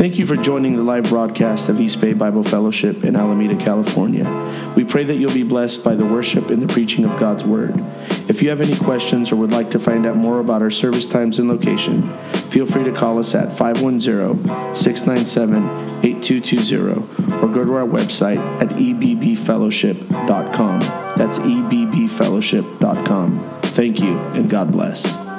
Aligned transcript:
Thank 0.00 0.16
you 0.18 0.24
for 0.24 0.34
joining 0.34 0.76
the 0.76 0.82
live 0.82 1.10
broadcast 1.10 1.68
of 1.68 1.78
East 1.78 2.00
Bay 2.00 2.14
Bible 2.14 2.42
Fellowship 2.42 3.04
in 3.04 3.16
Alameda, 3.16 3.54
California. 3.62 4.24
We 4.74 4.82
pray 4.82 5.04
that 5.04 5.16
you'll 5.16 5.34
be 5.34 5.42
blessed 5.42 5.84
by 5.84 5.94
the 5.94 6.06
worship 6.06 6.48
and 6.48 6.62
the 6.62 6.72
preaching 6.72 7.04
of 7.04 7.20
God's 7.20 7.44
Word. 7.44 7.74
If 8.26 8.40
you 8.40 8.48
have 8.48 8.62
any 8.62 8.74
questions 8.76 9.30
or 9.30 9.36
would 9.36 9.52
like 9.52 9.70
to 9.72 9.78
find 9.78 10.06
out 10.06 10.16
more 10.16 10.40
about 10.40 10.62
our 10.62 10.70
service 10.70 11.06
times 11.06 11.38
and 11.38 11.50
location, 11.50 12.10
feel 12.48 12.64
free 12.64 12.84
to 12.84 12.92
call 12.92 13.18
us 13.18 13.34
at 13.34 13.54
510 13.54 14.74
697 14.74 15.68
8220 16.02 17.42
or 17.42 17.48
go 17.52 17.66
to 17.66 17.74
our 17.74 17.86
website 17.86 18.38
at 18.62 18.70
ebbfellowship.com. 18.70 20.80
That's 21.18 21.38
ebbfellowship.com. 21.38 23.60
Thank 23.60 24.00
you 24.00 24.18
and 24.18 24.48
God 24.48 24.72
bless. 24.72 25.29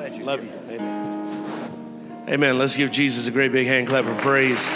Glad 0.00 0.16
you're 0.16 0.24
Love 0.24 0.42
you. 0.42 0.50
Amen. 0.70 2.24
Amen. 2.26 2.58
Let's 2.58 2.74
give 2.74 2.90
Jesus 2.90 3.26
a 3.26 3.30
great 3.30 3.52
big 3.52 3.66
hand 3.66 3.86
clap 3.86 4.06
of 4.06 4.16
praise. 4.16 4.66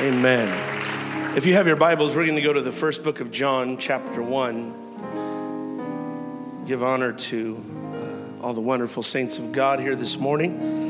Amen. 0.00 1.36
If 1.36 1.46
you 1.46 1.54
have 1.54 1.66
your 1.66 1.74
Bibles, 1.74 2.14
we're 2.14 2.24
going 2.24 2.36
to 2.36 2.42
go 2.42 2.52
to 2.52 2.60
the 2.60 2.70
first 2.70 3.02
book 3.02 3.18
of 3.18 3.32
John, 3.32 3.78
chapter 3.78 4.22
1. 4.22 6.62
Give 6.66 6.84
honor 6.84 7.12
to 7.12 8.36
uh, 8.40 8.46
all 8.46 8.52
the 8.52 8.60
wonderful 8.60 9.02
saints 9.02 9.38
of 9.38 9.50
God 9.50 9.80
here 9.80 9.96
this 9.96 10.18
morning. 10.18 10.83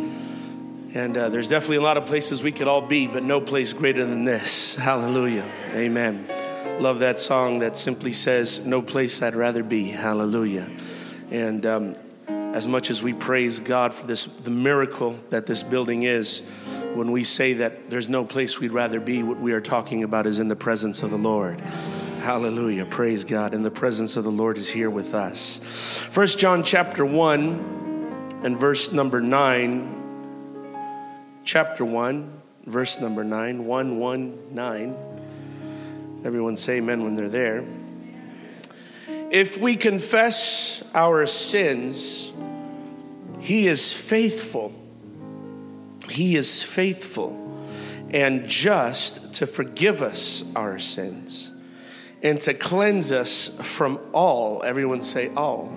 And 0.95 1.19
uh, 1.19 1.29
there's 1.29 1.49
definitely 1.49 1.79
a 1.79 1.83
lot 1.83 1.97
of 1.97 2.07
places 2.07 2.41
we 2.41 2.53
could 2.53 2.69
all 2.69 2.81
be, 2.81 3.09
but 3.09 3.25
no 3.25 3.41
place 3.41 3.73
greater 3.73 4.07
than 4.07 4.23
this. 4.23 4.77
Hallelujah. 4.77 5.51
Amen. 5.73 6.25
Love 6.81 7.01
that 7.01 7.19
song 7.19 7.59
that 7.59 7.77
simply 7.77 8.13
says, 8.13 8.65
No 8.65 8.81
place 8.81 9.21
I'd 9.21 9.35
rather 9.35 9.65
be. 9.65 9.89
Hallelujah. 9.89 10.71
And 11.33 11.67
um, 11.67 11.95
as 12.29 12.69
much 12.69 12.91
as 12.91 13.03
we 13.03 13.13
praise 13.13 13.59
God 13.59 13.93
for 13.93 14.07
this, 14.07 14.25
the 14.25 14.53
miracle 14.53 15.19
that 15.31 15.47
this 15.47 15.65
building 15.65 16.05
is, 16.05 16.43
when 16.95 17.11
we 17.11 17.25
say 17.25 17.55
that 17.55 17.91
there's 17.91 18.09
no 18.09 18.25
place 18.25 18.61
we'd 18.61 18.71
rather 18.71 19.01
be, 19.01 19.25
what 19.25 19.41
we 19.41 19.53
are 19.53 19.61
talking 19.61 20.05
about 20.05 20.29
is 20.29 20.39
in 20.39 20.47
the 20.47 20.55
presence 20.55 21.03
of 21.03 21.11
the 21.11 21.19
Lord. 21.19 21.61
Hallelujah. 22.21 22.87
Praise 22.87 23.25
God. 23.25 23.53
And 23.53 23.65
the 23.65 23.71
presence 23.73 24.17
of 24.17 24.23
the 24.23 24.31
Lord 24.31 24.59
is 24.59 24.69
here 24.71 24.91
with 24.91 25.13
us. 25.13 25.59
First 26.11 26.39
John 26.39 26.63
chapter 26.63 27.05
1 27.05 28.41
and 28.45 28.57
verse 28.57 28.93
number 28.93 29.21
9 29.21 30.04
chapter 31.55 31.85
1, 31.85 32.43
verse 32.67 32.99
number 32.99 33.23
9, 33.23 33.65
119. 33.65 34.97
Everyone 36.25 36.57
say 36.57 36.79
amen 36.79 37.05
when 37.05 37.15
they're 37.15 37.29
there. 37.29 37.65
If 39.31 39.57
we 39.57 39.77
confess 39.77 40.83
our 40.93 41.27
sins, 41.27 42.33
he 43.39 43.69
is 43.69 43.93
faithful. 43.93 44.73
He 46.11 46.35
is 46.35 46.65
faithful 46.65 47.39
and 48.11 48.49
just 48.49 49.35
to 49.35 49.47
forgive 49.47 50.03
us 50.03 50.43
our 50.57 50.81
sins 50.81 51.53
and 52.21 52.41
to 52.41 52.55
cleanse 52.55 53.13
us 53.13 53.47
from 53.63 54.01
all, 54.13 54.65
everyone 54.65 55.03
say 55.03 55.33
all, 55.37 55.73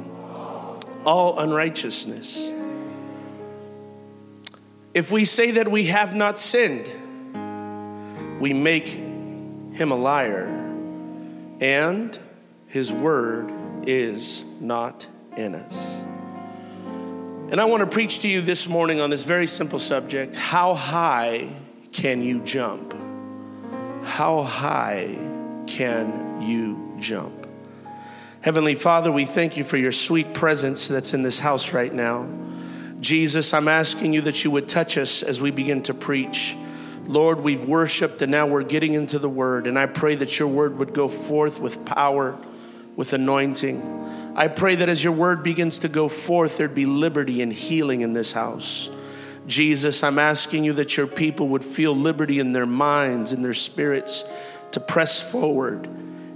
all 1.05 1.37
unrighteousness. 1.37 2.56
If 4.97 5.11
we 5.11 5.25
say 5.25 5.51
that 5.51 5.67
we 5.67 5.85
have 5.85 6.15
not 6.15 6.39
sinned, 6.39 6.89
we 8.41 8.51
make 8.51 8.87
him 8.87 9.91
a 9.91 9.95
liar, 9.95 10.47
and 11.61 12.17
his 12.65 12.91
word 12.91 13.53
is 13.87 14.43
not 14.59 15.07
in 15.35 15.53
us. 15.53 16.01
And 17.51 17.61
I 17.61 17.65
want 17.65 17.81
to 17.81 17.85
preach 17.85 18.17
to 18.21 18.27
you 18.27 18.41
this 18.41 18.67
morning 18.67 18.99
on 18.99 19.11
this 19.11 19.23
very 19.23 19.45
simple 19.45 19.77
subject 19.77 20.35
how 20.35 20.73
high 20.73 21.47
can 21.91 22.23
you 22.23 22.39
jump? 22.39 22.95
How 24.03 24.41
high 24.41 25.15
can 25.67 26.41
you 26.41 26.95
jump? 26.97 27.45
Heavenly 28.41 28.73
Father, 28.73 29.11
we 29.11 29.25
thank 29.25 29.57
you 29.57 29.63
for 29.63 29.77
your 29.77 29.91
sweet 29.91 30.33
presence 30.33 30.87
that's 30.87 31.13
in 31.13 31.21
this 31.21 31.37
house 31.37 31.71
right 31.71 31.93
now. 31.93 32.27
Jesus, 32.99 33.53
I'm 33.53 33.67
asking 33.67 34.13
you 34.13 34.21
that 34.21 34.43
you 34.43 34.51
would 34.51 34.67
touch 34.67 34.97
us 34.97 35.21
as 35.21 35.39
we 35.39 35.51
begin 35.51 35.83
to 35.83 35.93
preach. 35.93 36.57
Lord, 37.05 37.41
we've 37.41 37.63
worshiped 37.63 38.21
and 38.21 38.31
now 38.31 38.47
we're 38.47 38.63
getting 38.63 38.93
into 38.93 39.19
the 39.19 39.29
word, 39.29 39.67
and 39.67 39.77
I 39.77 39.85
pray 39.85 40.15
that 40.15 40.39
your 40.39 40.47
word 40.47 40.77
would 40.77 40.93
go 40.93 41.07
forth 41.07 41.59
with 41.59 41.85
power, 41.85 42.37
with 42.95 43.13
anointing. 43.13 44.33
I 44.35 44.49
pray 44.49 44.75
that 44.75 44.89
as 44.89 45.03
your 45.03 45.13
word 45.13 45.41
begins 45.41 45.79
to 45.79 45.89
go 45.89 46.07
forth, 46.07 46.57
there'd 46.57 46.75
be 46.75 46.85
liberty 46.85 47.41
and 47.41 47.51
healing 47.53 48.01
in 48.01 48.13
this 48.13 48.33
house. 48.33 48.89
Jesus, 49.47 50.03
I'm 50.03 50.19
asking 50.19 50.65
you 50.65 50.73
that 50.73 50.97
your 50.97 51.07
people 51.07 51.47
would 51.49 51.63
feel 51.63 51.95
liberty 51.95 52.39
in 52.39 52.51
their 52.51 52.65
minds, 52.65 53.31
in 53.31 53.41
their 53.41 53.53
spirits, 53.53 54.25
to 54.71 54.79
press 54.79 55.21
forward 55.21 55.87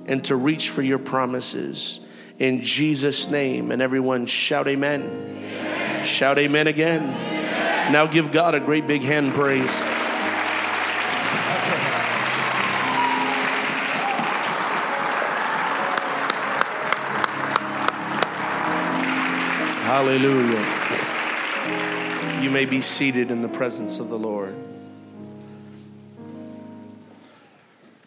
and 0.06 0.24
to 0.26 0.36
reach 0.36 0.70
for 0.70 0.82
your 0.82 1.00
promises. 1.00 2.00
In 2.40 2.64
Jesus' 2.64 3.30
name. 3.30 3.72
And 3.72 3.82
everyone 3.82 4.26
shout 4.26 4.68
amen. 4.68 5.02
amen. 5.02 5.51
Shout 6.04 6.38
amen 6.40 6.68
again. 6.68 7.04
Amen. 7.04 7.92
Now 7.92 8.08
give 8.08 8.32
God 8.32 8.56
a 8.56 8.60
great 8.60 8.88
big 8.88 9.02
hand 9.02 9.34
praise. 9.34 9.84
Hallelujah. 19.92 20.66
You 22.42 22.50
may 22.50 22.66
be 22.66 22.82
seated 22.82 23.30
in 23.30 23.42
the 23.42 23.50
presence 23.50 24.00
of 24.00 24.10
the 24.10 24.18
Lord. 24.18 24.56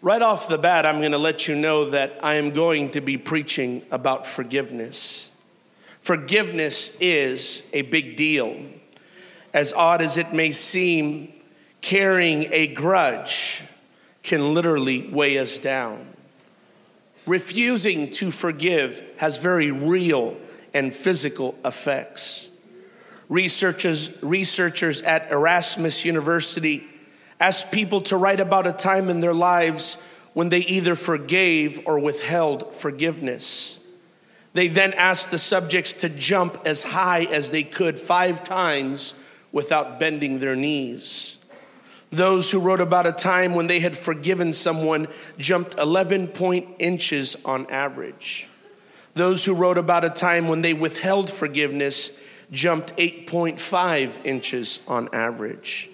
Right 0.01 0.23
off 0.23 0.49
the 0.49 0.59
bat, 0.59 0.87
I'm 0.87 1.01
going 1.01 1.13
to 1.13 1.19
let 1.19 1.47
you 1.47 1.55
know 1.55 1.91
that 1.91 2.21
I 2.23 2.35
am 2.35 2.51
going 2.51 2.91
to 2.93 3.01
be 3.01 3.17
preaching 3.17 3.83
about 3.91 4.27
forgiveness. 4.27 5.31
Forgiveness 6.05 6.95
is 7.01 7.63
a 7.73 7.81
big 7.81 8.15
deal. 8.15 8.55
As 9.55 9.73
odd 9.73 10.03
as 10.03 10.19
it 10.19 10.35
may 10.35 10.53
seem, 10.53 11.33
carrying 11.81 12.53
a 12.53 12.67
grudge 12.67 13.63
can 14.23 14.53
literally 14.53 15.09
weigh 15.09 15.39
us 15.39 15.59
down. 15.59 16.07
Refusing 17.25 18.11
to 18.11 18.31
forgive 18.31 19.03
has 19.17 19.39
very 19.39 19.71
real 19.71 20.37
and 20.75 20.93
physical 20.93 21.55
effects. 21.65 22.51
Researchers, 23.31 24.23
researchers 24.23 25.01
at 25.01 25.31
Erasmus 25.31 26.05
University 26.05 26.87
asked 27.41 27.73
people 27.73 28.03
to 28.03 28.19
write 28.19 28.41
about 28.41 28.67
a 28.67 28.73
time 28.73 29.09
in 29.09 29.21
their 29.21 29.33
lives 29.33 30.03
when 30.35 30.51
they 30.51 30.61
either 30.61 30.97
forgave 30.97 31.81
or 31.87 31.99
withheld 31.99 32.75
forgiveness. 32.75 33.79
They 34.55 34.69
then 34.69 34.95
asked 34.95 35.33
the 35.33 35.39
subjects 35.39 35.95
to 35.95 36.09
jump 36.09 36.63
as 36.65 36.85
high 36.85 37.25
as 37.25 37.51
they 37.51 37.65
could 37.65 37.99
five 37.99 38.45
times 38.45 39.15
without 39.53 39.99
bending 39.99 40.39
their 40.39 40.57
knees. 40.57 41.39
Those 42.11 42.53
who 42.53 42.61
wrote 42.61 42.81
about 42.81 43.07
a 43.07 43.13
time 43.13 43.55
when 43.55 43.67
they 43.67 43.81
had 43.81 43.97
forgiven 43.97 44.53
someone 44.53 45.09
jumped 45.37 45.77
11 45.77 46.29
point 46.29 46.69
inches 46.79 47.37
on 47.45 47.67
average. 47.69 48.49
Those 49.15 49.45
who 49.45 49.55
wrote 49.55 49.79
about 49.79 50.05
a 50.05 50.11
time 50.11 50.47
when 50.47 50.63
they 50.63 50.73
withheld 50.73 51.29
forgiveness 51.29 52.17
jumped 52.53 52.97
8.5 52.97 54.25
inches 54.25 54.79
on 54.87 55.09
average. 55.13 55.91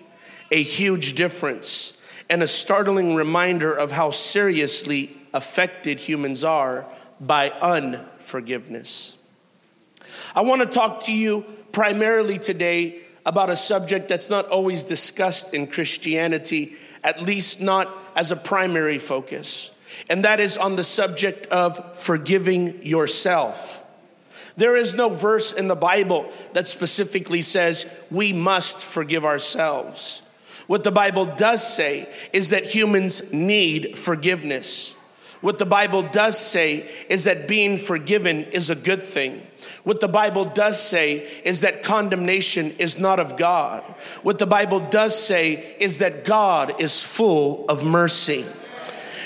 A 0.51 0.63
huge 0.63 1.15
difference 1.15 1.97
and 2.29 2.43
a 2.43 2.47
startling 2.47 3.15
reminder 3.15 3.73
of 3.73 3.93
how 3.93 4.11
seriously 4.11 5.17
affected 5.33 6.01
humans 6.01 6.45
are 6.45 6.85
by 7.19 7.51
unforgiveness. 7.51 8.10
I 10.35 10.43
want 10.43 10.63
to 10.63 10.67
talk 10.67 11.03
to 11.05 11.13
you 11.13 11.45
primarily 11.73 12.39
today 12.39 13.01
about 13.27 13.51
a 13.51 13.57
subject 13.57 14.09
that's 14.09 14.31
not 14.31 14.49
always 14.49 14.85
discussed 14.85 15.55
in 15.55 15.67
Christianity, 15.67 16.75
at 17.05 17.23
least 17.23 17.61
not 17.61 17.95
as 18.17 18.33
a 18.33 18.37
primary 18.37 18.99
focus 18.99 19.73
and 20.09 20.25
that 20.25 20.41
is 20.41 20.57
on 20.57 20.77
the 20.77 20.85
subject 20.85 21.47
of 21.49 21.97
forgiving 21.97 22.85
yourself. 22.85 23.85
There 24.57 24.77
is 24.77 24.95
no 24.95 25.09
verse 25.09 25.53
in 25.53 25.69
the 25.69 25.77
Bible 25.77 26.31
that 26.53 26.69
specifically 26.69 27.43
says 27.43 27.87
we 28.11 28.33
must 28.33 28.83
forgive 28.83 29.25
ourselves. 29.25 30.23
What 30.67 30.85
the 30.85 30.93
Bible 30.93 31.27
does 31.27 31.67
say 31.67 32.09
is 32.33 32.51
that 32.51 32.65
humans 32.65 33.33
need 33.33 33.99
forgiveness. 33.99 34.95
What 35.41 35.59
the 35.59 35.67
Bible 35.67 36.03
does 36.03 36.39
say 36.39 36.91
is 37.09 37.25
that 37.25 37.49
being 37.49 37.77
forgiven 37.79 38.45
is 38.45 38.69
a 38.69 38.75
good 38.75 39.03
thing. 39.03 39.47
What 39.85 40.01
the 40.01 40.09
Bible 40.09 40.45
does 40.45 40.81
say 40.81 41.27
is 41.45 41.63
that 41.63 41.83
condemnation 41.83 42.75
is 42.79 42.99
not 42.99 43.19
of 43.19 43.37
God. 43.37 43.83
What 44.23 44.39
the 44.39 44.47
Bible 44.47 44.81
does 44.81 45.19
say 45.19 45.77
is 45.79 45.99
that 45.99 46.25
God 46.25 46.81
is 46.81 47.03
full 47.03 47.65
of 47.69 47.85
mercy. 47.85 48.45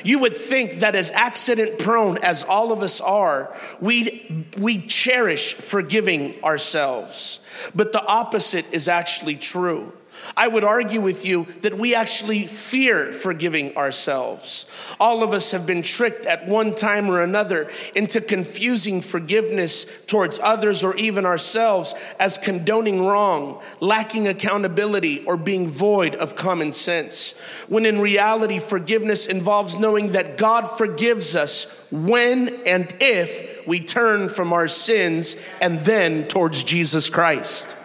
You 0.05 0.19
would 0.20 0.37
think 0.37 0.81
that 0.81 0.94
as 0.94 1.11
accident 1.12 1.78
prone 1.78 2.19
as 2.19 2.44
all 2.44 2.72
of 2.72 2.82
us 2.82 3.00
are, 3.00 3.56
we 3.81 4.46
we 4.58 4.87
cherish 4.87 5.55
forgiving 5.55 6.43
ourselves. 6.44 7.40
But 7.75 7.93
the 7.93 8.05
opposite 8.05 8.70
is 8.70 8.87
actually 8.87 9.37
true. 9.37 9.93
I 10.37 10.49
would 10.49 10.65
argue 10.65 11.00
with 11.00 11.25
you 11.25 11.47
that 11.61 11.79
we 11.79 11.94
actually 11.94 12.47
fear 12.47 13.12
forgiving 13.12 13.76
ourselves. 13.76 14.67
All 14.99 15.23
of 15.23 15.32
us 15.32 15.50
have 15.50 15.67
been 15.67 15.82
tricked 15.82 16.26
at 16.26 16.47
one 16.47 16.75
time 16.75 17.11
or 17.11 17.21
another 17.21 17.71
into 17.94 18.21
confusing 18.21 19.00
forgiveness 19.00 19.87
towards 20.06 20.38
others 20.38 20.82
or 20.82 20.97
even 20.97 21.26
ourselves 21.26 21.94
as 22.19 22.38
condoning 22.38 23.05
wrong, 23.05 23.61
lacking 23.81 24.29
accountability, 24.29 25.25
or 25.25 25.37
being 25.37 25.67
void 25.69 26.15
of 26.15 26.37
common 26.37 26.73
sense. 26.73 27.32
When 27.69 27.87
in 27.87 28.00
reality, 28.00 28.59
forgiveness 28.59 29.26
involves 29.26 29.79
knowing 29.79 30.12
that 30.12 30.37
God 30.37 30.65
forgives 30.65 31.37
us 31.37 31.87
when 31.91 32.62
and 32.67 32.94
if 33.00 33.67
we 33.67 33.81
turn 33.81 34.29
from 34.29 34.53
our 34.53 34.69
sins 34.69 35.37
and 35.61 35.81
then 35.81 36.26
towards 36.26 36.65
Jesus 36.65 37.09
Christ. 37.09 37.76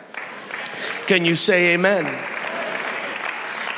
Can 1.08 1.26
you 1.26 1.36
say 1.36 1.74
amen? 1.74 2.39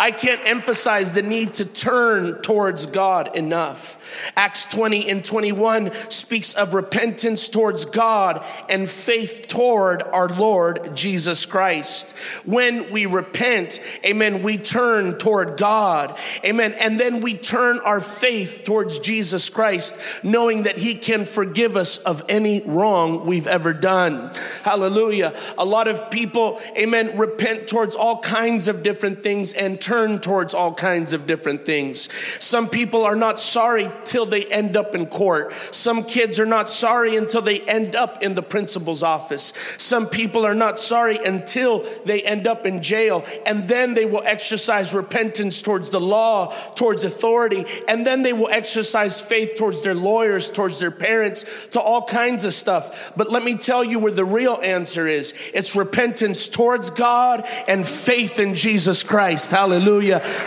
I 0.01 0.09
can't 0.09 0.42
emphasize 0.45 1.13
the 1.13 1.21
need 1.21 1.53
to 1.53 1.65
turn 1.65 2.42
towards 2.42 2.88
God 2.88 3.36
enough. 3.36 4.00
Acts 4.36 4.65
20 4.65 5.07
and 5.07 5.24
21 5.24 5.92
speaks 6.09 6.56
of 6.56 6.74
repentance 6.74 7.48
towards 7.50 7.86
God 7.86 8.44
and 8.68 8.89
faith 8.89 9.45
toward 9.48 10.01
our 10.01 10.27
Lord 10.27 10.95
Jesus 10.95 11.45
Christ. 11.45 12.18
When 12.45 12.92
we 12.92 13.06
repent, 13.06 13.80
amen, 14.03 14.42
we 14.42 14.57
turn 14.57 15.19
toward 15.19 15.56
God, 15.57 16.18
amen, 16.44 16.74
and 16.74 17.00
then 17.00 17.21
we 17.21 17.36
turn 17.36 17.77
our 17.81 18.01
faith 18.01 18.63
towards 18.65 18.98
Jesus 18.98 19.51
Christ, 19.51 19.95
knowing 20.24 20.63
that 20.63 20.80
He 20.80 20.95
can 20.95 21.25
forgive 21.25 21.77
us 21.77 22.00
of 22.00 22.24
any 22.27 22.62
wrong 22.62 23.27
we've 23.27 23.48
ever 23.48 23.71
done. 23.71 24.33
Hallelujah. 24.63 25.36
A 25.59 25.65
lot 25.65 25.88
of 25.88 26.09
people, 26.09 26.59
amen, 26.75 27.19
repent 27.19 27.68
towards 27.68 27.95
all 27.95 28.18
kinds 28.18 28.68
of 28.68 28.81
different 28.81 29.21
things 29.21 29.53
and 29.53 29.80
turn 29.80 29.90
towards 29.91 30.53
all 30.53 30.73
kinds 30.73 31.11
of 31.11 31.27
different 31.27 31.65
things. 31.65 32.07
Some 32.39 32.69
people 32.69 33.03
are 33.03 33.15
not 33.15 33.41
sorry 33.41 33.91
till 34.05 34.25
they 34.25 34.45
end 34.45 34.77
up 34.77 34.95
in 34.95 35.05
court. 35.07 35.51
Some 35.53 36.05
kids 36.05 36.39
are 36.39 36.45
not 36.45 36.69
sorry 36.69 37.17
until 37.17 37.41
they 37.41 37.59
end 37.61 37.93
up 37.93 38.23
in 38.23 38.35
the 38.35 38.41
principal's 38.41 39.03
office. 39.03 39.51
Some 39.77 40.07
people 40.07 40.45
are 40.45 40.55
not 40.55 40.79
sorry 40.79 41.17
until 41.17 41.85
they 42.05 42.21
end 42.21 42.47
up 42.47 42.65
in 42.65 42.81
jail. 42.81 43.25
And 43.45 43.67
then 43.67 43.93
they 43.93 44.05
will 44.05 44.23
exercise 44.23 44.93
repentance 44.93 45.61
towards 45.61 45.89
the 45.89 45.99
law, 45.99 46.53
towards 46.75 47.03
authority. 47.03 47.65
And 47.89 48.05
then 48.07 48.21
they 48.21 48.31
will 48.31 48.49
exercise 48.49 49.19
faith 49.19 49.55
towards 49.57 49.81
their 49.81 49.93
lawyers, 49.93 50.49
towards 50.49 50.79
their 50.79 50.91
parents, 50.91 51.43
to 51.71 51.81
all 51.81 52.05
kinds 52.05 52.45
of 52.45 52.53
stuff. 52.53 53.11
But 53.17 53.29
let 53.29 53.43
me 53.43 53.55
tell 53.55 53.83
you 53.83 53.99
where 53.99 54.13
the 54.13 54.23
real 54.23 54.57
answer 54.63 55.05
is 55.05 55.33
it's 55.53 55.75
repentance 55.75 56.47
towards 56.47 56.91
God 56.91 57.45
and 57.67 57.85
faith 57.85 58.39
in 58.39 58.55
Jesus 58.55 59.03
Christ. 59.03 59.51
Hallelujah. 59.51 59.81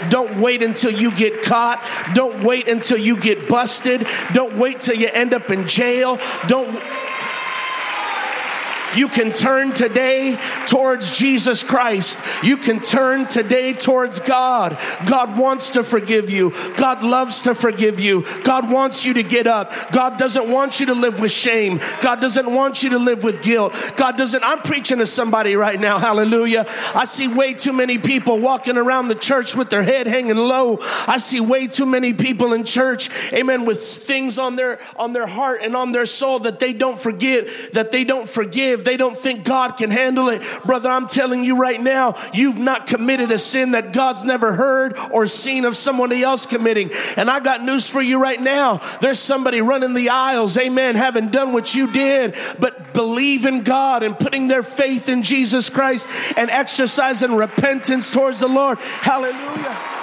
Don't 0.08 0.40
wait 0.40 0.62
until 0.62 0.90
you 0.90 1.10
get 1.10 1.42
caught. 1.42 1.82
Don't 2.14 2.42
wait 2.42 2.68
until 2.68 2.98
you 2.98 3.16
get 3.16 3.48
busted. 3.48 4.06
Don't 4.32 4.56
wait 4.56 4.80
till 4.80 4.96
you 4.96 5.08
end 5.12 5.34
up 5.34 5.50
in 5.50 5.66
jail. 5.66 6.18
Don't 6.46 6.74
you 8.96 9.08
can 9.08 9.32
turn 9.32 9.72
today 9.74 10.38
towards 10.66 11.16
Jesus 11.16 11.62
Christ. 11.62 12.18
You 12.42 12.56
can 12.56 12.80
turn 12.80 13.26
today 13.26 13.72
towards 13.72 14.20
God. 14.20 14.78
God 15.06 15.38
wants 15.38 15.72
to 15.72 15.84
forgive 15.84 16.30
you. 16.30 16.52
God 16.76 17.02
loves 17.02 17.42
to 17.42 17.54
forgive 17.54 18.00
you. 18.00 18.24
God 18.42 18.70
wants 18.70 19.04
you 19.04 19.14
to 19.14 19.22
get 19.22 19.46
up. 19.46 19.72
God 19.92 20.18
doesn't 20.18 20.48
want 20.48 20.80
you 20.80 20.86
to 20.86 20.94
live 20.94 21.20
with 21.20 21.32
shame. 21.32 21.80
God 22.00 22.20
doesn't 22.20 22.50
want 22.52 22.82
you 22.82 22.90
to 22.90 22.98
live 22.98 23.24
with 23.24 23.42
guilt. 23.42 23.74
God 23.96 24.16
doesn't. 24.16 24.42
I'm 24.44 24.60
preaching 24.60 24.98
to 24.98 25.06
somebody 25.06 25.56
right 25.56 25.78
now. 25.78 25.98
Hallelujah. 25.98 26.66
I 26.94 27.04
see 27.04 27.28
way 27.28 27.54
too 27.54 27.72
many 27.72 27.98
people 27.98 28.38
walking 28.38 28.76
around 28.76 29.08
the 29.08 29.14
church 29.14 29.54
with 29.54 29.70
their 29.70 29.82
head 29.82 30.06
hanging 30.06 30.36
low. 30.36 30.78
I 31.06 31.18
see 31.18 31.40
way 31.40 31.66
too 31.66 31.86
many 31.86 32.14
people 32.14 32.52
in 32.52 32.64
church, 32.64 33.10
amen, 33.32 33.64
with 33.64 33.82
things 33.82 34.38
on 34.38 34.56
their 34.56 34.78
on 34.96 35.12
their 35.12 35.26
heart 35.26 35.60
and 35.62 35.74
on 35.74 35.92
their 35.92 36.06
soul 36.06 36.40
that 36.40 36.58
they 36.58 36.72
don't 36.72 36.98
forgive, 36.98 37.70
that 37.72 37.90
they 37.90 38.04
don't 38.04 38.28
forgive 38.28 38.83
they 38.84 38.96
don't 38.96 39.16
think 39.16 39.44
God 39.44 39.76
can 39.76 39.90
handle 39.90 40.28
it. 40.28 40.42
Brother, 40.64 40.88
I'm 40.90 41.08
telling 41.08 41.44
you 41.44 41.56
right 41.56 41.80
now, 41.80 42.14
you've 42.32 42.58
not 42.58 42.86
committed 42.86 43.30
a 43.30 43.38
sin 43.38 43.72
that 43.72 43.92
God's 43.92 44.24
never 44.24 44.52
heard 44.52 44.96
or 45.10 45.26
seen 45.26 45.64
of 45.64 45.76
somebody 45.76 46.22
else 46.22 46.46
committing. 46.46 46.90
And 47.16 47.30
I 47.30 47.40
got 47.40 47.62
news 47.62 47.88
for 47.88 48.02
you 48.02 48.20
right 48.20 48.40
now. 48.40 48.78
There's 49.00 49.18
somebody 49.18 49.60
running 49.60 49.94
the 49.94 50.10
aisles, 50.10 50.56
amen, 50.56 50.96
having 50.96 51.28
done 51.28 51.52
what 51.52 51.74
you 51.74 51.92
did, 51.92 52.36
but 52.58 52.92
believe 52.92 53.46
in 53.46 53.62
God 53.62 54.02
and 54.02 54.18
putting 54.18 54.48
their 54.48 54.62
faith 54.62 55.08
in 55.08 55.22
Jesus 55.22 55.68
Christ 55.70 56.08
and 56.36 56.50
exercising 56.50 57.34
repentance 57.34 58.10
towards 58.10 58.40
the 58.40 58.48
Lord. 58.48 58.78
Hallelujah. 58.78 59.93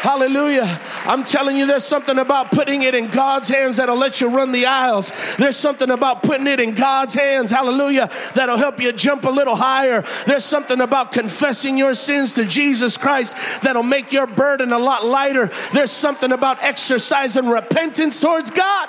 Hallelujah. 0.00 0.80
I'm 1.06 1.24
telling 1.24 1.56
you, 1.56 1.66
there's 1.66 1.84
something 1.84 2.18
about 2.18 2.52
putting 2.52 2.82
it 2.82 2.94
in 2.94 3.08
God's 3.08 3.48
hands 3.48 3.78
that'll 3.78 3.96
let 3.96 4.20
you 4.20 4.28
run 4.28 4.52
the 4.52 4.66
aisles. 4.66 5.12
There's 5.36 5.56
something 5.56 5.90
about 5.90 6.22
putting 6.22 6.46
it 6.46 6.60
in 6.60 6.74
God's 6.74 7.14
hands, 7.14 7.50
hallelujah, 7.50 8.08
that'll 8.34 8.58
help 8.58 8.80
you 8.80 8.92
jump 8.92 9.24
a 9.24 9.30
little 9.30 9.56
higher. 9.56 10.04
There's 10.24 10.44
something 10.44 10.80
about 10.80 11.10
confessing 11.10 11.76
your 11.76 11.94
sins 11.94 12.34
to 12.34 12.44
Jesus 12.44 12.96
Christ 12.96 13.36
that'll 13.62 13.82
make 13.82 14.12
your 14.12 14.28
burden 14.28 14.72
a 14.72 14.78
lot 14.78 15.04
lighter. 15.04 15.50
There's 15.72 15.90
something 15.90 16.30
about 16.30 16.62
exercising 16.62 17.48
repentance 17.48 18.20
towards 18.20 18.52
God. 18.52 18.88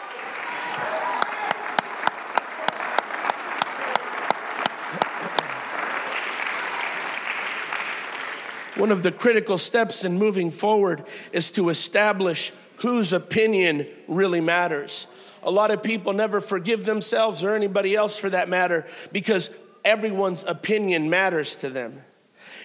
One 8.80 8.94
of 8.94 9.04
the 9.04 9.12
critical 9.12 9.58
steps 9.58 10.06
in 10.06 10.18
moving 10.18 10.52
forward 10.52 11.04
is 11.34 11.52
to 11.52 11.68
establish 11.68 12.54
whose 12.78 13.12
opinion 13.12 13.86
really 14.08 14.40
matters. 14.40 15.06
A 15.44 15.52
lot 15.52 15.70
of 15.70 15.84
people 15.84 16.14
never 16.14 16.40
forgive 16.40 16.86
themselves 16.86 17.44
or 17.44 17.56
anybody 17.56 17.94
else 17.94 18.18
for 18.18 18.30
that 18.30 18.48
matter 18.48 18.88
because 19.12 19.54
everyone's 19.84 20.46
opinion 20.46 21.10
matters 21.10 21.58
to 21.58 21.70
them. 21.70 22.02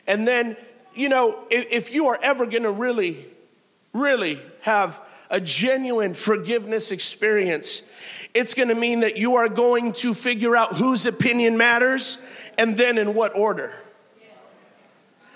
And 0.07 0.25
then, 0.25 0.57
you 0.95 1.09
know, 1.09 1.37
if, 1.51 1.67
if 1.73 1.93
you 1.93 2.07
are 2.07 2.19
ever 2.23 2.47
gonna 2.47 2.71
really, 2.71 3.27
really 3.93 4.41
have 4.61 5.01
a 5.31 5.41
genuine 5.41 6.15
forgiveness 6.15 6.93
experience, 6.93 7.83
it's 8.35 8.55
gonna 8.55 8.77
mean 8.77 9.01
that 9.01 9.17
you 9.17 9.35
are 9.35 9.49
going 9.49 9.93
to 9.95 10.15
figure 10.15 10.55
out 10.55 10.77
whose 10.77 11.07
opinion 11.07 11.57
matters 11.57 12.19
and 12.57 12.77
then 12.77 12.99
in 12.99 13.15
what 13.15 13.35
order. 13.37 13.75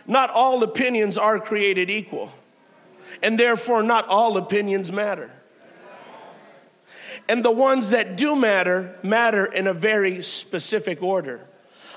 Not 0.09 0.31
all 0.31 0.63
opinions 0.63 1.19
are 1.19 1.39
created 1.39 1.91
equal, 1.91 2.33
and 3.23 3.39
therefore, 3.39 3.83
not 3.83 4.09
all 4.09 4.39
opinions 4.39 4.91
matter. 4.91 5.31
And 7.29 7.45
the 7.45 7.51
ones 7.51 7.91
that 7.91 8.17
do 8.17 8.35
matter, 8.35 8.97
matter 9.03 9.45
in 9.45 9.67
a 9.67 9.75
very 9.75 10.23
specific 10.23 11.03
order. 11.03 11.47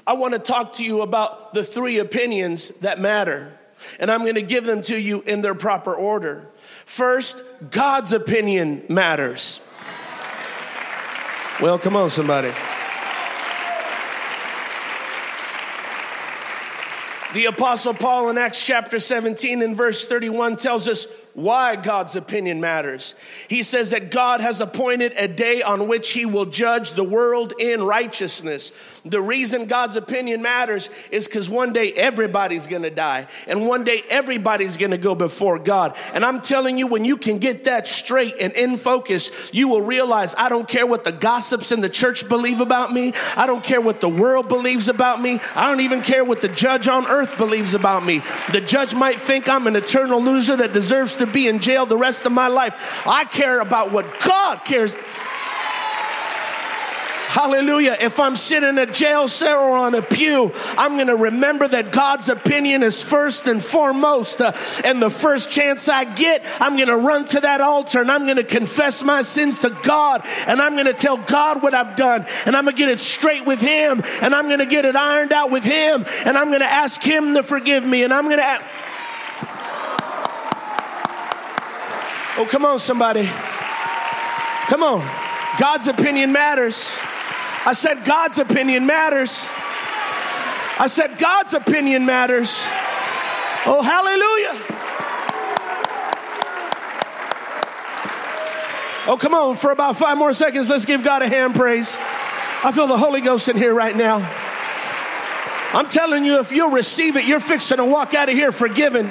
I 0.06 0.14
want 0.14 0.34
to 0.34 0.40
talk 0.40 0.74
to 0.74 0.86
you 0.86 1.02
about 1.02 1.54
the 1.54 1.64
three 1.64 2.00
opinions 2.00 2.68
that 2.82 3.00
matter, 3.00 3.58
and 3.98 4.12
I'm 4.12 4.22
going 4.22 4.36
to 4.36 4.42
give 4.42 4.66
them 4.66 4.82
to 4.82 5.00
you 5.00 5.22
in 5.22 5.42
their 5.42 5.56
proper 5.56 5.96
order. 5.96 6.50
First, 6.84 7.42
God's 7.70 8.12
opinion 8.12 8.84
matters. 8.90 9.62
Well, 11.62 11.80
come 11.80 11.96
on, 11.96 12.10
somebody. 12.10 12.52
The 17.34 17.46
Apostle 17.46 17.94
Paul 17.94 18.30
in 18.30 18.38
Acts 18.38 18.66
chapter 18.66 19.00
17 19.00 19.62
and 19.62 19.74
verse 19.74 20.06
31 20.06 20.58
tells 20.58 20.90
us 20.90 21.08
why 21.34 21.76
God's 21.76 22.16
opinion 22.16 22.60
matters. 22.60 23.16
He 23.48 23.64
says 23.64 23.92
that 23.92 24.12
God 24.12 24.42
has 24.42 24.62
appointed 24.62 25.14
a 25.16 25.28
day 25.28 25.62
on 25.62 25.88
which 25.88 26.12
he 26.12 26.26
will 26.26 26.46
judge 26.46 26.94
the 26.94 27.04
world 27.04 27.54
in 27.60 27.84
righteousness. 27.84 28.72
The 29.06 29.22
reason 29.22 29.66
God's 29.66 29.96
opinion 29.96 30.42
matters 30.42 30.90
is 31.10 31.26
because 31.26 31.50
one 31.50 31.74
day 31.74 31.94
everybody's 31.94 32.68
gonna 32.68 32.90
die, 32.90 33.28
and 33.48 33.66
one 33.66 33.84
day 33.84 34.02
everybody's 34.10 34.78
gonna 34.78 34.98
go 34.98 35.16
before 35.16 35.58
God. 35.58 35.96
And 36.14 36.26
I'm 36.26 36.42
telling 36.42 36.78
you, 36.78 36.88
when 36.88 37.06
you 37.06 37.18
can 37.18 37.40
get 37.40 37.64
that 37.64 37.88
straight 37.88 38.36
and 38.40 38.54
in 38.54 38.78
focus, 38.78 39.52
you 39.54 39.70
will 39.70 39.82
realize 39.82 40.36
I 40.38 40.50
don't 40.50 40.68
care 40.68 40.86
what 40.86 41.04
the 41.04 41.12
gossips 41.12 41.72
in 41.72 41.82
the 41.82 41.90
church 41.90 42.28
believe 42.28 42.62
about 42.62 42.94
me, 42.94 43.14
I 43.36 43.48
don't 43.48 43.64
care 43.64 43.82
what 43.82 44.02
the 44.02 44.10
world 44.10 44.50
believes 44.50 44.90
about 44.90 45.22
me, 45.22 45.40
I 45.56 45.70
don't 45.70 45.82
even 45.82 46.02
care 46.02 46.26
what 46.26 46.42
the 46.42 46.50
judge 46.50 46.88
on 46.88 47.08
earth 47.08 47.38
believes 47.38 47.74
about 47.74 48.06
me. 48.06 48.22
The 48.52 48.62
judge 48.62 48.94
might 48.94 49.20
think 49.20 49.48
I'm 49.48 49.68
an 49.68 49.76
eternal 49.76 50.22
loser 50.22 50.58
that 50.58 50.74
deserves 50.74 51.16
to 51.22 51.32
be 51.32 51.48
in 51.48 51.60
jail 51.60 51.86
the 51.86 51.98
rest 51.98 52.26
of 52.26 52.32
my 52.32 52.48
life. 52.48 53.04
I 53.08 53.24
care 53.26 53.60
about 53.60 53.92
what 53.92 54.06
God 54.20 54.66
cares. 54.66 54.96
Hallelujah. 57.32 57.96
If 57.98 58.20
I'm 58.20 58.36
sitting 58.36 58.68
in 58.68 58.78
a 58.78 58.86
jail 58.86 59.26
cell 59.26 59.64
or 59.64 59.78
on 59.78 59.96
a 59.96 60.02
pew, 60.02 60.52
I'm 60.78 60.96
going 60.96 61.08
to 61.08 61.16
remember 61.16 61.66
that 61.66 61.94
God's 61.94 62.28
opinion 62.28 62.84
is 62.84 63.02
first 63.02 63.48
and 63.48 63.64
foremost. 63.64 64.42
Uh, 64.42 64.52
and 64.84 65.02
the 65.02 65.10
first 65.10 65.50
chance 65.50 65.88
I 65.88 66.04
get, 66.04 66.44
I'm 66.60 66.76
going 66.76 66.90
to 66.90 66.98
run 66.98 67.26
to 67.28 67.40
that 67.40 67.62
altar 67.62 68.02
and 68.02 68.12
I'm 68.12 68.26
going 68.26 68.36
to 68.36 68.44
confess 68.44 69.02
my 69.02 69.22
sins 69.22 69.60
to 69.60 69.70
God. 69.70 70.26
And 70.46 70.62
I'm 70.62 70.74
going 70.74 70.88
to 70.88 70.94
tell 70.94 71.16
God 71.16 71.64
what 71.64 71.74
I've 71.74 71.96
done. 71.96 72.26
And 72.46 72.54
I'm 72.54 72.66
going 72.66 72.76
to 72.76 72.78
get 72.78 72.90
it 72.90 73.00
straight 73.00 73.46
with 73.46 73.62
Him. 73.62 74.04
And 74.22 74.36
I'm 74.36 74.48
going 74.48 74.60
to 74.60 74.66
get 74.66 74.84
it 74.84 74.98
ironed 74.98 75.32
out 75.32 75.52
with 75.52 75.64
Him. 75.64 76.06
And 76.26 76.38
I'm 76.38 76.50
going 76.50 76.60
to 76.60 76.66
ask 76.66 77.02
Him 77.02 77.36
to 77.36 77.44
forgive 77.44 77.86
me. 77.86 78.04
And 78.04 78.14
I'm 78.14 78.26
going 78.26 78.40
to. 78.40 78.62
Oh, 82.38 82.48
come 82.50 82.66
on, 82.66 82.80
somebody. 82.80 83.30
Come 84.68 84.84
on. 84.84 85.00
God's 85.60 85.88
opinion 85.88 86.32
matters. 86.32 86.94
I 87.66 87.74
said, 87.74 88.06
God's 88.06 88.38
opinion 88.38 88.86
matters. 88.86 89.50
I 90.80 90.88
said, 90.88 91.18
God's 91.18 91.54
opinion 91.54 92.06
matters. 92.06 92.64
Oh, 93.66 93.82
hallelujah. 93.84 94.78
Oh, 99.08 99.18
come 99.20 99.34
on, 99.34 99.56
for 99.56 99.72
about 99.72 99.98
five 99.98 100.18
more 100.18 100.32
seconds, 100.32 100.70
let's 100.70 100.86
give 100.86 101.04
God 101.04 101.22
a 101.22 101.28
hand 101.28 101.56
praise. 101.56 101.98
I 102.64 102.72
feel 102.72 102.88
the 102.88 102.98
Holy 102.98 103.22
Ghost 103.22 103.50
in 103.50 103.58
here 103.58 103.74
right 103.74 103.96
now. 103.96 104.20
I'm 105.74 105.88
telling 105.88 106.26
you, 106.26 106.40
if 106.40 106.52
you'll 106.52 106.72
receive 106.72 107.16
it, 107.16 107.26
you're 107.26 107.40
fixing 107.40 107.78
to 107.78 107.86
walk 107.86 108.14
out 108.14 108.28
of 108.28 108.36
here 108.36 108.52
forgiven. 108.52 109.10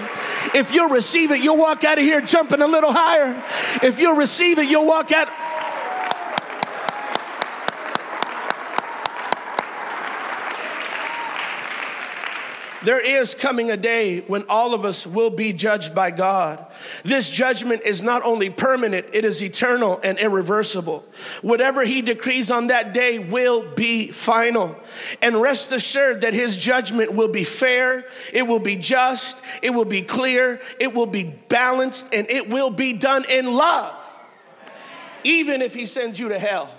If 0.55 0.73
you'll 0.75 0.90
receive 0.90 1.31
it, 1.31 1.43
you'll 1.43 1.57
walk 1.57 1.85
out 1.85 1.99
of 1.99 2.05
here 2.05 2.21
jumping 2.21 2.61
a 2.61 2.67
little 2.67 2.93
higher. 2.93 3.43
If 3.83 3.99
you'll 3.99 4.17
receive 4.17 4.59
it, 4.59 4.69
you'll 4.69 4.87
walk 4.87 5.11
out. 5.11 5.29
There 12.82 13.00
is 13.00 13.34
coming 13.34 13.70
a 13.70 13.76
day 13.76 14.20
when 14.20 14.44
all 14.49 14.72
of 14.72 14.87
us 14.87 15.06
will 15.06 15.28
be 15.28 15.52
judged 15.52 15.94
by 15.94 16.10
God. 16.10 16.64
This 17.02 17.28
judgment 17.28 17.82
is 17.82 18.02
not 18.02 18.22
only 18.22 18.49
permanent, 18.49 19.06
it 19.12 19.26
is 19.26 19.42
eternal 19.42 20.00
and 20.02 20.18
irreversible. 20.18 21.04
Whatever 21.42 21.84
He 21.84 22.00
decrees 22.00 22.50
on 22.50 22.68
that 22.68 22.94
day 22.94 23.18
will 23.18 23.70
be 23.75 24.10
final. 24.10 24.76
And 25.20 25.42
rest 25.42 25.72
assured 25.72 26.22
that 26.22 26.32
His 26.32 26.56
judgment 26.56 27.12
will 27.12 27.28
be 27.28 27.44
fair, 27.44 28.06
it 28.32 28.46
will 28.46 28.60
be 28.60 28.76
just, 28.76 29.42
it 29.62 29.70
will 29.70 29.84
be 29.84 30.00
clear, 30.00 30.58
it 30.78 30.94
will 30.94 31.06
be 31.06 31.25
balanced, 31.25 32.14
and 32.14 32.30
it 32.30 32.49
will 32.49 32.70
be 32.70 32.94
done 32.94 33.26
in 33.28 33.52
love, 33.52 33.94
even 35.22 35.60
if 35.60 35.75
He 35.75 35.84
sends 35.84 36.18
you 36.18 36.30
to 36.30 36.38
hell. 36.38 36.70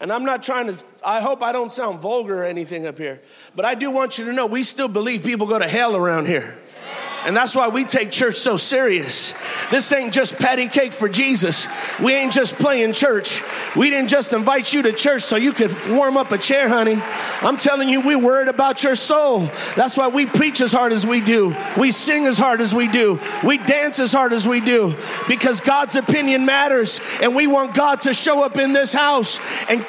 And 0.00 0.10
I'm 0.10 0.24
not 0.24 0.42
trying 0.42 0.66
to, 0.68 0.76
I 1.04 1.20
hope 1.20 1.42
I 1.42 1.52
don't 1.52 1.70
sound 1.70 2.00
vulgar 2.00 2.42
or 2.42 2.44
anything 2.44 2.86
up 2.86 2.96
here, 2.96 3.20
but 3.54 3.66
I 3.66 3.74
do 3.74 3.90
want 3.90 4.18
you 4.18 4.24
to 4.24 4.32
know 4.32 4.46
we 4.46 4.62
still 4.62 4.88
believe 4.88 5.22
people 5.22 5.46
go 5.46 5.58
to 5.58 5.68
hell 5.68 5.94
around 5.94 6.26
here. 6.26 6.58
And 7.24 7.36
that's 7.36 7.54
why 7.54 7.68
we 7.68 7.84
take 7.84 8.10
church 8.10 8.36
so 8.36 8.56
serious. 8.56 9.34
This 9.70 9.92
ain't 9.92 10.12
just 10.12 10.38
patty 10.38 10.68
cake 10.68 10.92
for 10.92 11.08
Jesus. 11.08 11.68
We 12.02 12.14
ain't 12.14 12.32
just 12.32 12.58
playing 12.58 12.92
church. 12.94 13.42
We 13.76 13.90
didn't 13.90 14.08
just 14.08 14.32
invite 14.32 14.72
you 14.72 14.82
to 14.82 14.92
church 14.92 15.22
so 15.22 15.36
you 15.36 15.52
could 15.52 15.72
warm 15.90 16.16
up 16.16 16.32
a 16.32 16.38
chair, 16.38 16.68
honey. 16.68 17.00
I'm 17.42 17.56
telling 17.56 17.88
you, 17.88 18.00
we're 18.00 18.18
worried 18.18 18.48
about 18.48 18.82
your 18.82 18.94
soul. 18.94 19.50
That's 19.76 19.96
why 19.96 20.08
we 20.08 20.26
preach 20.26 20.60
as 20.60 20.72
hard 20.72 20.92
as 20.92 21.06
we 21.06 21.20
do. 21.20 21.54
We 21.78 21.90
sing 21.90 22.26
as 22.26 22.38
hard 22.38 22.60
as 22.60 22.74
we 22.74 22.88
do. 22.88 23.20
We 23.44 23.58
dance 23.58 23.98
as 23.98 24.12
hard 24.12 24.32
as 24.32 24.48
we 24.48 24.60
do 24.60 24.96
because 25.28 25.60
God's 25.60 25.96
opinion 25.96 26.46
matters 26.46 27.00
and 27.20 27.34
we 27.34 27.46
want 27.46 27.74
God 27.74 28.00
to 28.02 28.14
show 28.14 28.42
up 28.42 28.56
in 28.56 28.72
this 28.72 28.92
house 28.92 29.38
and 29.68 29.84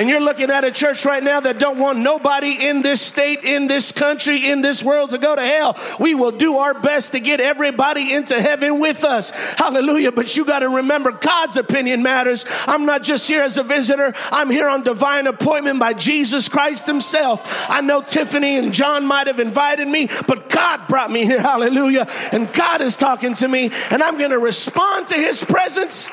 And 0.00 0.08
you're 0.08 0.22
looking 0.22 0.48
at 0.48 0.64
a 0.64 0.70
church 0.70 1.04
right 1.04 1.22
now 1.22 1.40
that 1.40 1.58
don't 1.58 1.76
want 1.76 1.98
nobody 1.98 2.66
in 2.66 2.80
this 2.80 3.02
state, 3.02 3.44
in 3.44 3.66
this 3.66 3.92
country, 3.92 4.48
in 4.48 4.62
this 4.62 4.82
world 4.82 5.10
to 5.10 5.18
go 5.18 5.36
to 5.36 5.42
hell. 5.42 5.76
We 6.00 6.14
will 6.14 6.30
do 6.30 6.56
our 6.56 6.72
best 6.72 7.12
to 7.12 7.20
get 7.20 7.38
everybody 7.38 8.14
into 8.14 8.40
heaven 8.40 8.80
with 8.80 9.04
us. 9.04 9.28
Hallelujah. 9.58 10.10
But 10.10 10.38
you 10.38 10.46
got 10.46 10.60
to 10.60 10.70
remember 10.70 11.12
God's 11.12 11.58
opinion 11.58 12.02
matters. 12.02 12.46
I'm 12.66 12.86
not 12.86 13.02
just 13.02 13.28
here 13.28 13.42
as 13.42 13.58
a 13.58 13.62
visitor. 13.62 14.14
I'm 14.32 14.48
here 14.48 14.70
on 14.70 14.84
divine 14.84 15.26
appointment 15.26 15.78
by 15.78 15.92
Jesus 15.92 16.48
Christ 16.48 16.86
himself. 16.86 17.68
I 17.68 17.82
know 17.82 18.00
Tiffany 18.00 18.56
and 18.56 18.72
John 18.72 19.04
might 19.04 19.26
have 19.26 19.38
invited 19.38 19.86
me, 19.86 20.08
but 20.26 20.48
God 20.48 20.88
brought 20.88 21.10
me 21.10 21.26
here. 21.26 21.42
Hallelujah. 21.42 22.06
And 22.32 22.50
God 22.54 22.80
is 22.80 22.96
talking 22.96 23.34
to 23.34 23.46
me 23.46 23.70
and 23.90 24.02
I'm 24.02 24.16
going 24.16 24.30
to 24.30 24.38
respond 24.38 25.08
to 25.08 25.16
his 25.16 25.44
presence 25.44 26.08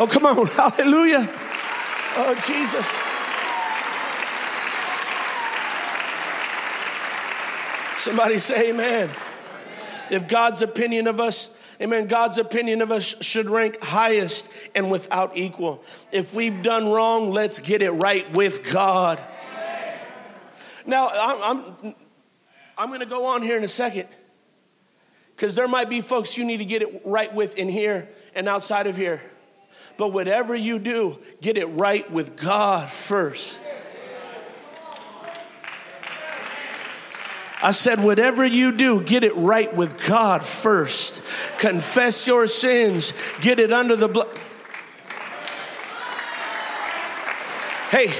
Oh, 0.00 0.06
come 0.06 0.24
on. 0.24 0.46
Hallelujah. 0.46 1.28
Oh, 2.16 2.34
Jesus. 2.46 2.90
Somebody 8.02 8.38
say 8.38 8.70
amen. 8.70 9.10
If 10.10 10.26
God's 10.26 10.62
opinion 10.62 11.06
of 11.06 11.20
us, 11.20 11.54
amen, 11.82 12.06
God's 12.06 12.38
opinion 12.38 12.80
of 12.80 12.90
us 12.90 13.22
should 13.22 13.50
rank 13.50 13.82
highest 13.82 14.48
and 14.74 14.90
without 14.90 15.36
equal. 15.36 15.84
If 16.10 16.32
we've 16.32 16.62
done 16.62 16.88
wrong, 16.88 17.30
let's 17.30 17.60
get 17.60 17.82
it 17.82 17.90
right 17.90 18.28
with 18.34 18.72
God. 18.72 19.22
Now, 20.86 21.10
I'm, 21.10 21.42
I'm, 21.82 21.94
I'm 22.78 22.88
going 22.88 23.00
to 23.00 23.06
go 23.06 23.26
on 23.26 23.42
here 23.42 23.58
in 23.58 23.64
a 23.64 23.68
second 23.68 24.08
because 25.36 25.54
there 25.54 25.68
might 25.68 25.90
be 25.90 26.00
folks 26.00 26.38
you 26.38 26.46
need 26.46 26.56
to 26.56 26.64
get 26.64 26.80
it 26.80 27.02
right 27.04 27.32
with 27.34 27.58
in 27.58 27.68
here 27.68 28.08
and 28.34 28.48
outside 28.48 28.86
of 28.86 28.96
here. 28.96 29.20
But 30.00 30.14
whatever 30.14 30.56
you 30.56 30.78
do, 30.78 31.18
get 31.42 31.58
it 31.58 31.66
right 31.66 32.10
with 32.10 32.34
God 32.34 32.88
first. 32.88 33.62
I 37.62 37.72
said, 37.72 38.02
whatever 38.02 38.42
you 38.46 38.72
do, 38.72 39.02
get 39.02 39.24
it 39.24 39.36
right 39.36 39.76
with 39.76 40.02
God 40.06 40.42
first. 40.42 41.22
Confess 41.58 42.26
your 42.26 42.46
sins, 42.46 43.12
get 43.42 43.60
it 43.60 43.72
under 43.72 43.94
the 43.94 44.08
blood. 44.08 44.30
Hey, 47.90 48.10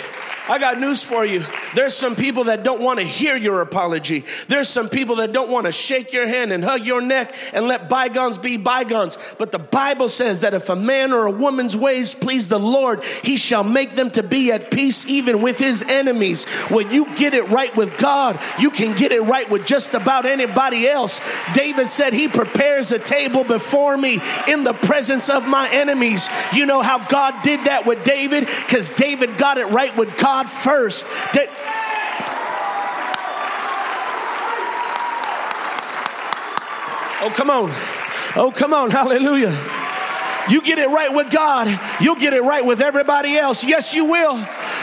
I 0.49 0.59
got 0.59 0.81
news 0.81 1.03
for 1.03 1.25
you. 1.25 1.45
There's 1.75 1.95
some 1.95 2.17
people 2.17 2.45
that 2.45 2.63
don't 2.63 2.81
want 2.81 2.99
to 2.99 3.05
hear 3.05 3.37
your 3.37 3.61
apology. 3.61 4.25
There's 4.49 4.69
some 4.69 4.89
people 4.89 5.17
that 5.17 5.33
don't 5.33 5.51
want 5.51 5.67
to 5.67 5.73
shake 5.73 6.13
your 6.13 6.27
hand 6.27 6.53
and 6.53 6.65
hug 6.65 6.85
your 6.85 7.01
neck 7.01 7.35
and 7.53 7.67
let 7.67 7.89
bygones 7.89 8.39
be 8.39 8.57
bygones. 8.57 9.19
But 9.39 9.53
the 9.53 9.59
Bible 9.59 10.09
says 10.09 10.41
that 10.41 10.55
if 10.55 10.69
a 10.69 10.77
man 10.77 11.13
or 11.13 11.27
a 11.27 11.31
woman's 11.31 11.77
ways 11.77 12.15
please 12.15 12.49
the 12.49 12.59
Lord, 12.59 13.05
he 13.23 13.37
shall 13.37 13.65
make 13.65 13.93
them 13.93 14.11
to 14.13 14.23
be 14.23 14.51
at 14.51 14.71
peace 14.71 15.07
even 15.07 15.43
with 15.43 15.59
his 15.59 15.83
enemies. 15.83 16.47
When 16.69 16.91
you 16.91 17.15
get 17.15 17.35
it 17.35 17.49
right 17.49 17.75
with 17.77 17.97
God, 17.99 18.41
you 18.59 18.71
can 18.71 18.97
get 18.97 19.13
it 19.13 19.23
right 19.23 19.49
with 19.49 19.67
just 19.67 19.95
about 19.95 20.27
anybody 20.27 20.89
else. 20.89 21.21
David 21.55 21.87
said, 21.89 22.13
He 22.13 22.29
prepares 22.29 22.93
a 22.93 22.99
table 22.99 23.45
before 23.45 23.97
me 23.97 24.21
in 24.49 24.65
the 24.65 24.73
presence 24.73 25.29
of 25.29 25.47
my 25.47 25.69
enemies. 25.71 26.29
You 26.53 26.67
know 26.67 26.83
how 26.83 27.07
God 27.07 27.43
did 27.43 27.65
that 27.67 27.87
with 27.87 28.05
David? 28.05 28.47
Because 28.47 28.91
David 28.91 29.37
got 29.37 29.59
it 29.59 29.67
right 29.67 29.97
with 29.97 30.17
God 30.19 30.30
first. 30.49 31.07
Oh, 37.23 37.31
come 37.35 37.51
on. 37.51 37.71
Oh, 38.37 38.51
come 38.55 38.73
on. 38.73 38.91
Hallelujah. 38.91 39.51
You 40.49 40.63
get 40.63 40.79
it 40.79 40.89
right 40.89 41.15
with 41.15 41.31
God, 41.31 41.79
you'll 42.01 42.17
get 42.17 42.33
it 42.33 42.43
right 42.43 42.65
with 42.65 42.81
everybody 42.81 43.37
else. 43.37 43.63
Yes, 43.63 43.95
you 43.95 44.07
will. 44.07 44.39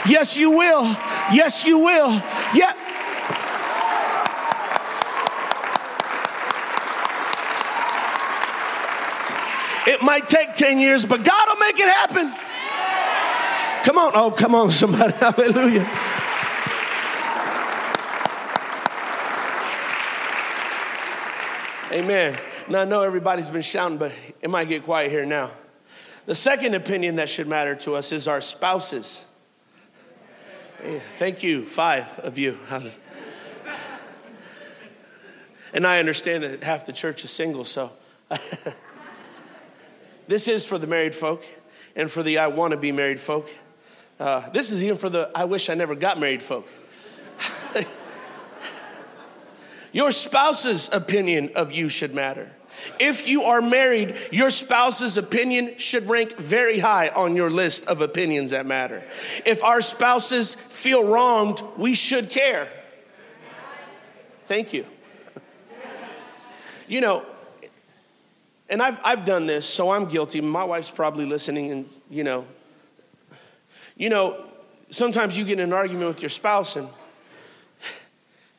Yes, 0.06 0.36
you 0.36 0.50
will. 0.50 0.84
Yes, 1.32 1.64
you 1.64 1.78
will. 1.78 2.10
Yeah. 2.54 2.72
It 9.86 10.02
might 10.02 10.26
take 10.26 10.54
10 10.54 10.78
years, 10.78 11.04
but 11.04 11.24
God 11.24 11.48
will 11.48 11.56
make 11.56 11.78
it 11.78 11.88
happen. 11.88 12.47
Come 13.88 13.96
on. 13.96 14.12
Oh, 14.14 14.30
come 14.30 14.54
on, 14.54 14.70
somebody. 14.70 15.14
Hallelujah. 15.16 15.88
Amen. 21.90 22.38
Now, 22.68 22.82
I 22.82 22.84
know 22.84 23.00
everybody's 23.00 23.48
been 23.48 23.62
shouting, 23.62 23.96
but 23.96 24.12
it 24.42 24.50
might 24.50 24.68
get 24.68 24.84
quiet 24.84 25.10
here 25.10 25.24
now. 25.24 25.52
The 26.26 26.34
second 26.34 26.74
opinion 26.74 27.16
that 27.16 27.30
should 27.30 27.46
matter 27.46 27.74
to 27.76 27.94
us 27.94 28.12
is 28.12 28.28
our 28.28 28.42
spouses. 28.42 29.24
Thank 31.16 31.42
you, 31.42 31.64
five 31.64 32.18
of 32.18 32.36
you. 32.36 32.58
And 35.72 35.86
I 35.86 35.98
understand 35.98 36.44
that 36.44 36.62
half 36.62 36.84
the 36.84 36.92
church 36.92 37.24
is 37.24 37.30
single, 37.30 37.64
so. 37.64 37.92
this 40.26 40.48
is 40.48 40.66
for 40.66 40.76
the 40.76 40.86
married 40.86 41.14
folk 41.14 41.44
and 41.94 42.10
for 42.10 42.22
the 42.22 42.38
I 42.38 42.48
want 42.48 42.72
to 42.72 42.78
be 42.78 42.90
married 42.90 43.20
folk. 43.20 43.50
Uh, 44.18 44.48
this 44.50 44.70
is 44.72 44.82
even 44.82 44.96
for 44.96 45.08
the 45.08 45.30
I 45.34 45.44
wish 45.44 45.70
I 45.70 45.74
never 45.74 45.94
got 45.94 46.18
married 46.18 46.42
folk. 46.42 46.68
Your 49.92 50.10
spouse's 50.10 50.90
opinion 50.92 51.52
of 51.54 51.72
you 51.72 51.88
should 51.88 52.14
matter. 52.14 52.50
If 53.00 53.26
you 53.26 53.42
are 53.42 53.62
married, 53.62 54.16
your 54.30 54.50
spouse's 54.50 55.16
opinion 55.16 55.78
should 55.78 56.08
rank 56.08 56.36
very 56.36 56.78
high 56.78 57.08
on 57.08 57.34
your 57.34 57.50
list 57.50 57.86
of 57.86 58.00
opinions 58.02 58.50
that 58.50 58.66
matter. 58.66 59.02
If 59.46 59.64
our 59.64 59.80
spouses 59.80 60.54
feel 60.54 61.04
wronged, 61.04 61.62
we 61.76 61.94
should 61.94 62.30
care. 62.30 62.68
Thank 64.44 64.72
you. 64.72 64.84
You 66.86 67.00
know, 67.00 67.26
and 68.68 68.82
I've, 68.82 68.98
I've 69.04 69.24
done 69.24 69.46
this, 69.46 69.66
so 69.66 69.90
I'm 69.90 70.06
guilty. 70.06 70.40
My 70.40 70.64
wife's 70.64 70.90
probably 70.90 71.26
listening, 71.26 71.70
and 71.72 71.88
you 72.10 72.24
know, 72.24 72.46
you 73.98 74.08
know, 74.08 74.42
sometimes 74.90 75.36
you 75.36 75.44
get 75.44 75.58
in 75.58 75.64
an 75.64 75.72
argument 75.74 76.08
with 76.08 76.22
your 76.22 76.30
spouse, 76.30 76.76
and 76.76 76.88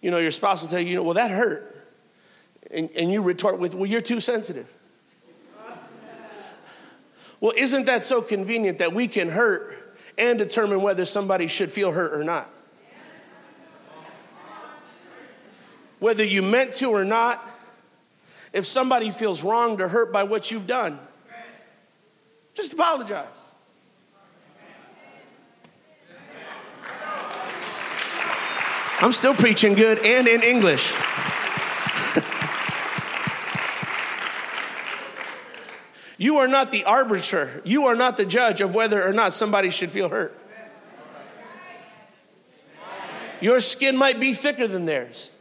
you 0.02 0.12
know, 0.12 0.20
your 0.20 0.32
spouse 0.32 0.62
will 0.62 0.70
tell 0.70 0.80
you, 0.80 0.90
you 0.90 0.96
know, 0.96 1.04
well, 1.04 1.16
that 1.16 1.32
hurt. 1.32 1.88
And, 2.70 2.90
and 2.96 3.12
you 3.12 3.24
retort 3.24 3.58
with, 3.58 3.74
well, 3.74 3.88
you're 3.88 4.02
too 4.02 4.20
sensitive. 4.20 4.72
Well, 7.42 7.54
isn't 7.56 7.86
that 7.86 8.04
so 8.04 8.22
convenient 8.22 8.80
that 8.80 8.94
we 8.94 9.08
can 9.08 9.30
hurt 9.30 9.98
and 10.18 10.38
determine 10.38 10.82
whether 10.82 11.06
somebody 11.06 11.48
should 11.48 11.72
feel 11.72 11.94
hurt 11.94 12.14
or 12.14 12.24
not? 12.24 12.50
Whether 16.00 16.26
you 16.26 16.42
meant 16.42 16.74
to 16.76 16.92
or 16.92 17.06
not, 17.06 17.46
if 18.52 18.66
somebody 18.66 19.10
feels 19.10 19.44
wronged 19.44 19.80
or 19.80 19.88
hurt 19.88 20.12
by 20.12 20.24
what 20.24 20.52
you've 20.52 20.68
done, 20.68 21.00
just 22.54 22.74
apologize. 22.74 23.28
I'm 29.02 29.14
still 29.14 29.34
preaching 29.34 29.76
good 29.76 30.00
and 30.00 30.28
in 30.28 30.44
English. 30.44 30.94
you 36.18 36.40
are 36.40 36.50
not 36.50 36.72
the 36.72 36.84
arbiter, 36.84 37.62
you 37.64 37.86
are 37.86 37.96
not 37.96 38.18
the 38.18 38.26
judge 38.26 38.60
of 38.60 38.76
whether 38.76 39.02
or 39.02 39.14
not 39.14 39.32
somebody 39.32 39.70
should 39.70 39.90
feel 39.90 40.10
hurt. 40.10 40.38
Your 43.40 43.62
skin 43.62 43.96
might 43.96 44.20
be 44.20 44.34
thicker 44.34 44.68
than 44.68 44.84
theirs. 44.84 45.32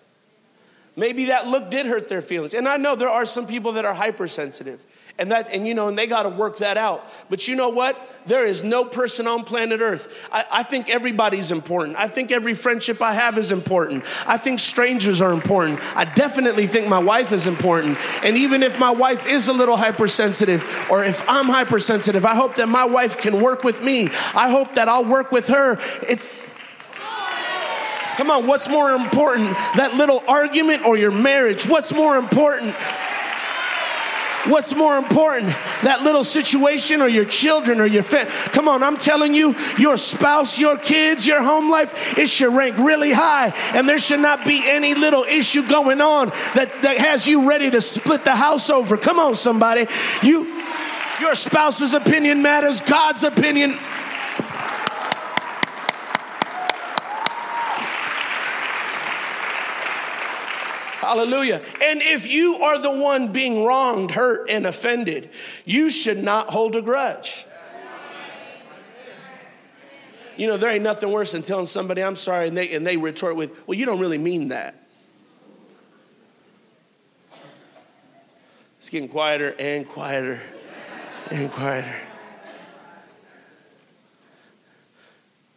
Maybe 0.94 1.24
that 1.26 1.48
look 1.48 1.68
did 1.68 1.86
hurt 1.86 2.06
their 2.06 2.22
feelings. 2.22 2.54
And 2.54 2.68
I 2.68 2.76
know 2.76 2.94
there 2.94 3.08
are 3.08 3.26
some 3.26 3.48
people 3.48 3.72
that 3.72 3.84
are 3.84 3.94
hypersensitive 3.94 4.84
and 5.18 5.32
that 5.32 5.48
and 5.50 5.66
you 5.66 5.74
know 5.74 5.88
and 5.88 5.98
they 5.98 6.06
got 6.06 6.22
to 6.22 6.28
work 6.28 6.58
that 6.58 6.76
out. 6.76 7.04
But 7.28 7.48
you 7.48 7.56
know 7.56 7.68
what? 7.68 8.14
There 8.26 8.44
is 8.44 8.62
no 8.62 8.84
person 8.84 9.26
on 9.26 9.44
planet 9.44 9.80
earth. 9.80 10.28
I, 10.30 10.44
I, 10.50 10.62
think 10.62 10.90
everybody's 10.90 11.50
important. 11.50 11.96
I 11.96 12.08
think 12.08 12.30
every 12.30 12.54
friendship 12.54 13.00
i 13.00 13.12
have 13.12 13.38
is 13.38 13.52
important. 13.52 14.04
I 14.26 14.36
think 14.36 14.58
strangers 14.58 15.20
are 15.20 15.32
important. 15.32 15.80
I 15.96 16.04
definitely 16.04 16.66
think 16.66 16.88
my 16.88 16.98
wife 16.98 17.32
is 17.32 17.46
important. 17.46 17.98
And 18.22 18.36
even 18.36 18.62
if 18.62 18.78
my 18.78 18.90
wife 18.90 19.26
is 19.26 19.48
a 19.48 19.52
little 19.52 19.76
hypersensitive 19.76 20.64
or 20.90 21.04
if 21.04 21.26
i'm 21.28 21.46
hypersensitive 21.46 22.24
i 22.24 22.34
hope 22.34 22.56
that 22.56 22.68
my 22.68 22.84
wife 22.84 23.18
can 23.18 23.40
work 23.40 23.64
with 23.64 23.82
me. 23.82 24.08
I 24.34 24.50
hope 24.50 24.74
that 24.74 24.88
i'll 24.88 25.04
work 25.04 25.32
with 25.32 25.48
her. 25.48 25.78
It's 26.08 26.30
Come 28.18 28.32
on, 28.32 28.48
what's 28.48 28.68
more 28.68 28.90
important, 28.90 29.52
that 29.76 29.94
little 29.94 30.24
argument 30.26 30.84
or 30.84 30.96
your 30.96 31.12
marriage? 31.12 31.68
What's 31.68 31.92
more 31.92 32.16
important? 32.16 32.74
What's 34.48 34.74
more 34.74 34.96
important, 34.96 35.48
that 35.82 36.02
little 36.02 36.24
situation 36.24 37.02
or 37.02 37.08
your 37.08 37.24
children 37.24 37.80
or 37.80 37.86
your 37.86 38.02
family? 38.02 38.30
Come 38.52 38.66
on, 38.66 38.82
I'm 38.82 38.96
telling 38.96 39.34
you, 39.34 39.54
your 39.78 39.96
spouse, 39.96 40.58
your 40.58 40.78
kids, 40.78 41.26
your 41.26 41.42
home 41.42 41.70
life, 41.70 42.16
it 42.16 42.28
should 42.28 42.54
rank 42.54 42.78
really 42.78 43.12
high. 43.12 43.52
And 43.74 43.88
there 43.88 43.98
should 43.98 44.20
not 44.20 44.46
be 44.46 44.62
any 44.66 44.94
little 44.94 45.24
issue 45.24 45.66
going 45.68 46.00
on 46.00 46.28
that, 46.54 46.82
that 46.82 46.98
has 46.98 47.26
you 47.26 47.48
ready 47.48 47.70
to 47.70 47.80
split 47.80 48.24
the 48.24 48.34
house 48.34 48.70
over. 48.70 48.96
Come 48.96 49.18
on, 49.18 49.34
somebody. 49.34 49.86
You, 50.22 50.44
your 51.20 51.34
spouse's 51.34 51.92
opinion 51.94 52.42
matters, 52.42 52.80
God's 52.80 53.24
opinion 53.24 53.78
Hallelujah. 61.08 61.62
And 61.82 62.02
if 62.02 62.28
you 62.28 62.56
are 62.56 62.78
the 62.78 62.90
one 62.90 63.32
being 63.32 63.64
wronged, 63.64 64.10
hurt, 64.10 64.50
and 64.50 64.66
offended, 64.66 65.30
you 65.64 65.88
should 65.88 66.22
not 66.22 66.50
hold 66.50 66.76
a 66.76 66.82
grudge. 66.82 67.46
You 70.36 70.48
know, 70.48 70.58
there 70.58 70.70
ain't 70.70 70.82
nothing 70.82 71.10
worse 71.10 71.32
than 71.32 71.40
telling 71.40 71.64
somebody, 71.64 72.02
I'm 72.02 72.14
sorry, 72.14 72.46
and 72.46 72.56
they, 72.56 72.74
and 72.74 72.86
they 72.86 72.98
retort 72.98 73.36
with, 73.36 73.66
Well, 73.66 73.78
you 73.78 73.86
don't 73.86 73.98
really 73.98 74.18
mean 74.18 74.48
that. 74.48 74.74
It's 78.76 78.90
getting 78.90 79.08
quieter 79.08 79.56
and 79.58 79.88
quieter 79.88 80.42
and 81.30 81.50
quieter. 81.50 81.96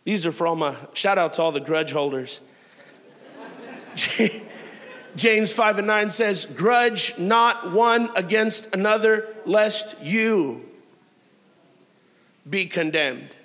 These 0.05 0.25
are 0.25 0.31
for 0.31 0.47
all 0.47 0.55
my 0.55 0.75
shout 0.93 1.17
out 1.17 1.33
to 1.33 1.41
all 1.41 1.51
the 1.51 1.59
grudge 1.59 1.91
holders. 1.91 2.39
James 5.15 5.51
5 5.51 5.79
and 5.79 5.87
9 5.87 6.09
says, 6.09 6.45
Grudge 6.45 7.17
not 7.17 7.71
one 7.71 8.09
against 8.15 8.73
another, 8.73 9.27
lest 9.45 10.01
you 10.01 10.65
be 12.49 12.65
condemned. 12.65 13.35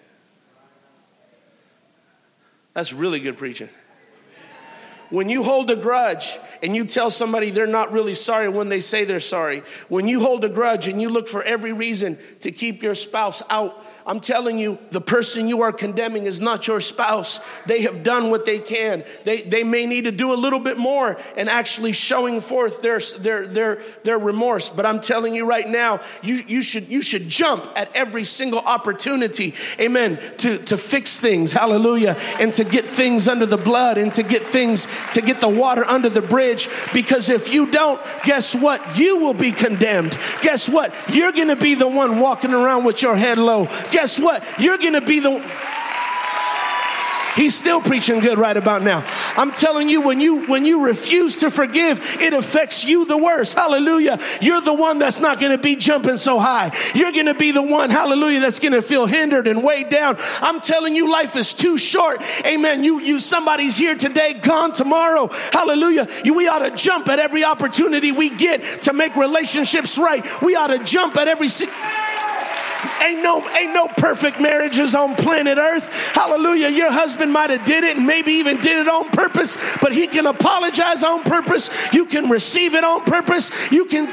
That's 2.75 2.93
really 2.93 3.21
good 3.21 3.37
preaching. 3.37 3.69
When 5.09 5.29
you 5.29 5.45
hold 5.45 5.71
a 5.71 5.77
grudge 5.77 6.37
and 6.63 6.75
you 6.75 6.85
tell 6.85 7.11
somebody 7.11 7.51
they're 7.51 7.67
not 7.67 7.93
really 7.93 8.15
sorry 8.15 8.49
when 8.49 8.69
they 8.69 8.81
say 8.81 9.05
they're 9.05 9.21
sorry, 9.21 9.63
when 9.89 10.09
you 10.09 10.21
hold 10.21 10.45
a 10.45 10.49
grudge 10.49 10.89
and 10.89 11.01
you 11.01 11.09
look 11.09 11.29
for 11.29 11.43
every 11.45 11.73
reason 11.73 12.19
to 12.41 12.51
keep 12.51 12.83
your 12.83 12.97
spouse 12.97 13.41
out 13.49 13.85
I'm 14.09 14.21
telling 14.21 14.61
you, 14.61 14.79
the 14.93 15.01
person 15.01 15.49
you 15.49 15.63
are 15.63 15.73
condemning 15.73 16.27
is 16.27 16.41
not 16.41 16.69
your 16.69 16.81
spouse. 16.81 17.41
They 17.67 17.83
have 17.83 18.05
done 18.05 18.31
what 18.31 18.45
they 18.45 18.61
can. 18.61 19.03
They, 19.25 19.43
they 19.43 19.65
may 19.65 19.85
need 19.85 20.05
to 20.05 20.13
do 20.13 20.33
a 20.33 20.39
little 20.39 20.61
bit 20.61 20.79
more 20.79 21.19
and 21.37 21.49
actually 21.49 21.91
showing 21.91 22.41
forth 22.41 22.83
their, 22.83 23.01
their, 23.19 23.49
their, 23.49 23.83
their 24.05 24.19
remorse. 24.19 24.69
But 24.69 24.87
I'm 24.87 25.01
telling 25.01 25.35
you 25.35 25.45
right 25.45 25.69
now, 25.69 26.01
you, 26.23 26.37
you, 26.47 26.63
should, 26.63 26.87
you 26.87 27.03
should 27.03 27.29
jump 27.29 27.67
at 27.75 27.91
every 27.97 28.23
single 28.23 28.61
opportunity, 28.61 29.55
amen, 29.81 30.21
to, 30.39 30.59
to 30.59 30.79
fix 30.79 31.19
things, 31.19 31.51
hallelujah, 31.51 32.17
and 32.39 32.55
to 32.55 32.63
get 32.63 32.85
things 32.85 33.27
under 33.27 33.47
the 33.47 33.57
blood 33.57 33.99
and 33.99 34.15
to 34.15 34.23
get 34.23 34.45
things, 34.45 34.87
to 35.15 35.21
get 35.21 35.41
the 35.41 35.49
water 35.49 35.85
under 35.85 36.09
the 36.09 36.23
bridge. 36.23 36.69
Because 36.95 37.29
if 37.29 37.53
you 37.53 37.73
don't, 37.73 38.01
guess 38.23 38.55
what? 38.55 38.97
You 38.97 39.19
will 39.19 39.35
be 39.35 39.51
condemned. 39.51 40.17
Guess 40.43 40.69
what? 40.69 40.95
You're 41.13 41.33
gonna 41.33 41.57
be 41.57 41.75
the 41.75 41.89
one 41.89 42.21
walking 42.21 42.55
around 42.55 42.85
with 42.85 43.03
your 43.03 43.17
head 43.17 43.39
low 43.39 43.67
guess 43.97 44.19
what? 44.19 44.45
You're 44.61 44.77
going 44.77 44.93
to 44.93 45.01
be 45.01 45.21
the 45.21 45.43
He's 47.35 47.55
still 47.55 47.83
preaching 47.83 48.21
good 48.21 48.39
right 48.39 48.57
about 48.57 48.83
now. 48.83 49.05
I'm 49.37 49.53
telling 49.53 49.91
you, 49.91 50.01
when 50.01 50.23
you 50.23 50.47
when 50.47 50.65
you 50.65 50.87
refuse 50.87 51.41
to 51.41 51.51
forgive, 51.51 52.01
it 52.23 52.33
affects 52.33 52.87
you 52.87 53.05
the 53.05 53.19
worst. 53.19 53.55
Hallelujah. 53.55 54.19
You're 54.41 54.63
the 54.63 54.73
one 54.73 54.99
that's 54.99 55.21
not 55.21 55.39
to 55.53 55.59
be 55.59 55.77
jumping 55.77 56.17
so 56.17 56.39
high. 56.39 56.73
You're 56.95 57.13
to 57.27 57.35
be 57.35 57.51
the 57.51 57.61
one, 57.61 57.91
hallelujah, 57.91 58.41
that's 58.41 58.59
to 58.73 58.81
feel 58.81 59.05
hindered 59.05 59.47
and 59.49 59.63
weighed 59.63 59.91
down. 59.91 60.17
I'm 60.41 60.63
telling 60.63 60.97
you, 60.97 61.11
life 61.13 61.37
is 61.37 61.53
too 61.53 61.77
short. 61.77 62.23
Amen. 62.47 62.83
You 62.85 63.01
you 63.01 63.21
somebody's 63.21 63.77
here 63.77 63.97
today, 63.97 64.33
gone 64.33 64.73
tomorrow. 64.73 65.29
Hallelujah. 65.53 66.09
You, 66.25 66.33
we 66.33 66.49
ought 66.49 66.67
to 66.67 66.75
jump 66.75 67.07
at 67.09 67.19
every 67.19 67.45
opportunity 67.45 68.13
we 68.13 68.31
get 68.31 68.63
to 68.83 68.95
make 68.95 69.15
relationships 69.15 69.99
right. 69.99 70.25
We 70.41 70.57
ought 70.57 70.69
to 70.69 70.83
jump 70.83 71.19
at 71.19 71.29
every 71.29 71.49
Ain't 73.03 73.23
no, 73.23 73.47
ain't 73.51 73.75
no 73.75 73.89
perfect 73.89 74.41
marriages 74.41 74.95
on 74.95 75.17
planet 75.17 75.59
Earth. 75.59 75.89
Hallelujah. 76.15 76.69
Your 76.69 76.91
husband 76.91 77.33
might 77.33 77.51
have 77.51 77.65
did 77.65 77.85
it 77.85 77.97
and 77.97 78.07
maybe 78.07 78.33
even 78.33 78.57
did 78.61 78.79
it 78.79 78.89
on 78.89 79.11
purpose, 79.11 79.57
but 79.81 79.93
he 79.93 80.07
can 80.07 80.27
apologize 80.27 81.03
on 81.03 81.23
purpose. 81.23 81.71
You 81.93 82.07
can 82.07 82.29
receive 82.29 82.75
it 82.75 82.85
on 82.85 83.03
purpose. 83.05 83.51
You 83.71 83.87
can. 83.87 84.07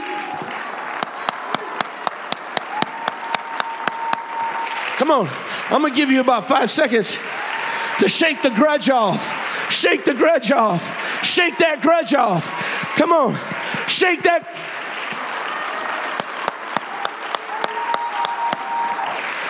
Come 4.98 5.12
on. 5.12 5.28
I'm 5.70 5.84
to 5.84 5.92
give 5.96 6.12
you 6.12 6.22
about 6.22 6.46
five 6.46 6.70
seconds 6.70 7.18
to 8.00 8.10
shake 8.10 8.42
the 8.42 8.50
grudge 8.52 8.90
off. 8.90 9.72
Shake 9.72 10.06
the 10.06 10.14
grudge 10.14 10.52
off. 10.52 11.24
Shake 11.24 11.58
that 11.60 11.82
grudge 11.82 12.14
off. 12.14 12.48
Come 12.96 13.12
on. 13.12 13.36
Shake 13.88 14.24
that 14.24 14.48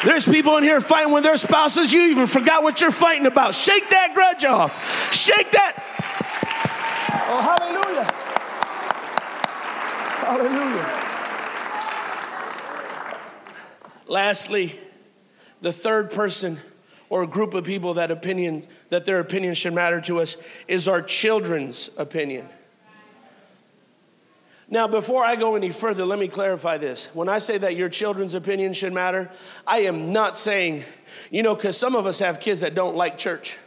There's 0.05 0.25
people 0.25 0.57
in 0.57 0.63
here 0.63 0.81
fighting 0.81 1.13
with 1.13 1.23
their 1.23 1.37
spouses. 1.37 1.93
You 1.93 2.01
even 2.01 2.27
forgot 2.27 2.61
what 2.61 2.81
you're 2.81 2.91
fighting 2.91 3.25
about. 3.25 3.55
Shake 3.55 3.89
that 3.89 4.13
grudge 4.13 4.43
off. 4.43 5.13
Shake 5.13 5.51
that. 5.51 5.81
Oh, 7.29 7.41
hallelujah. 7.41 8.03
Hallelujah. 10.25 10.99
Lastly, 14.07 14.79
the 15.61 15.71
third 15.71 16.11
person 16.11 16.59
or 17.09 17.23
a 17.23 17.27
group 17.27 17.53
of 17.53 17.63
people 17.63 17.93
that 17.93 18.11
opinion 18.11 18.63
that 18.89 19.05
their 19.05 19.19
opinion 19.19 19.53
should 19.53 19.73
matter 19.73 20.01
to 20.01 20.19
us 20.19 20.35
is 20.67 20.87
our 20.87 21.01
children's 21.01 21.89
opinion. 21.97 22.49
Now, 24.73 24.87
before 24.87 25.23
I 25.23 25.35
go 25.35 25.53
any 25.53 25.69
further, 25.69 26.03
let 26.03 26.17
me 26.17 26.27
clarify 26.27 26.79
this. 26.79 27.05
When 27.13 27.29
I 27.29 27.37
say 27.37 27.59
that 27.59 27.75
your 27.75 27.89
children's 27.89 28.33
opinion 28.33 28.73
should 28.73 28.91
matter, 28.91 29.29
I 29.67 29.81
am 29.81 30.11
not 30.11 30.35
saying, 30.35 30.83
you 31.29 31.43
know, 31.43 31.53
because 31.53 31.77
some 31.77 31.95
of 31.95 32.07
us 32.07 32.17
have 32.17 32.39
kids 32.39 32.61
that 32.61 32.73
don't 32.73 32.95
like 32.95 33.19
church. 33.19 33.59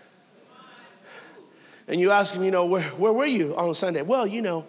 And 1.87 2.01
you 2.01 2.11
ask 2.11 2.35
them, 2.35 2.43
you 2.43 2.51
know, 2.51 2.67
where, 2.67 2.83
where 2.83 3.13
were 3.13 3.25
you 3.25 3.57
on 3.57 3.73
Sunday? 3.77 4.03
Well, 4.03 4.27
you 4.27 4.43
know, 4.43 4.67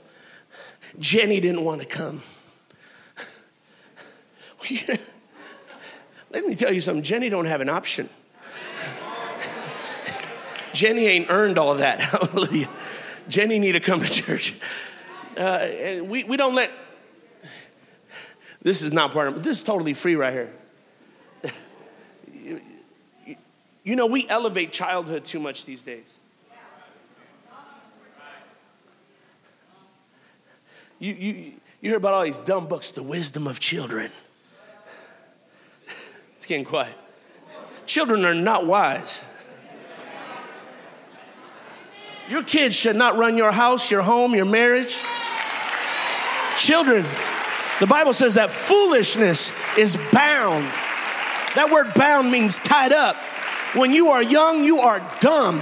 Jenny 1.00 1.40
didn't 1.40 1.64
want 1.64 1.82
to 1.82 1.88
come. 1.88 2.22
Let 6.30 6.46
me 6.46 6.54
tell 6.54 6.72
you 6.72 6.82
something 6.82 7.04
Jenny 7.04 7.30
don't 7.30 7.46
have 7.46 7.62
an 7.62 7.70
option. 7.70 8.10
Jenny 10.72 11.08
ain't 11.08 11.32
earned 11.32 11.58
all 11.58 11.72
of 11.72 11.80
that. 11.80 12.00
Hallelujah. 12.02 12.70
Jenny 13.28 13.58
need 13.58 13.72
to 13.72 13.80
come 13.80 14.02
to 14.02 14.08
church. 14.08 14.54
Uh, 15.38 16.04
we, 16.04 16.24
we 16.24 16.36
don't 16.36 16.56
let, 16.56 16.72
this 18.62 18.82
is 18.82 18.92
not 18.92 19.12
part 19.12 19.28
of, 19.28 19.44
this 19.44 19.60
is 19.60 19.64
totally 19.64 19.94
free 19.94 20.16
right 20.16 20.34
here. 20.34 20.54
you, 22.34 22.62
you 23.84 23.96
know, 23.96 24.08
we 24.08 24.28
elevate 24.30 24.72
childhood 24.72 25.26
too 25.26 25.40
much 25.40 25.66
these 25.66 25.84
days. 25.84 26.08
You, 31.00 31.14
you, 31.14 31.34
you 31.82 31.90
hear 31.90 31.98
about 31.98 32.16
all 32.16 32.24
these 32.24 32.40
dumb 32.40 32.66
books, 32.66 32.92
The 32.92 33.04
Wisdom 33.04 33.46
of 33.46 33.60
Children. 33.60 34.10
It's 36.36 36.48
getting 36.48 36.66
quiet. 36.66 36.96
Children 37.86 38.26
are 38.26 38.34
not 38.34 38.66
wise. 38.66 39.24
Your 42.28 42.44
kids 42.44 42.76
should 42.76 42.96
not 42.96 43.16
run 43.16 43.38
your 43.38 43.52
house, 43.52 43.90
your 43.92 44.02
home, 44.02 44.34
your 44.36 44.46
marriage. 44.46 44.98
Children, 46.68 47.06
the 47.80 47.88
Bible 47.88 48.12
says 48.12 48.34
that 48.34 48.52
foolishness 48.52 49.54
is 49.78 49.96
bound. 50.12 50.66
That 51.56 51.70
word 51.72 51.94
bound 51.94 52.30
means 52.30 52.60
tied 52.60 52.92
up. 52.92 53.16
When 53.74 53.94
you 53.94 54.10
are 54.10 54.22
young, 54.22 54.66
you 54.66 54.80
are 54.80 55.00
dumb. 55.22 55.62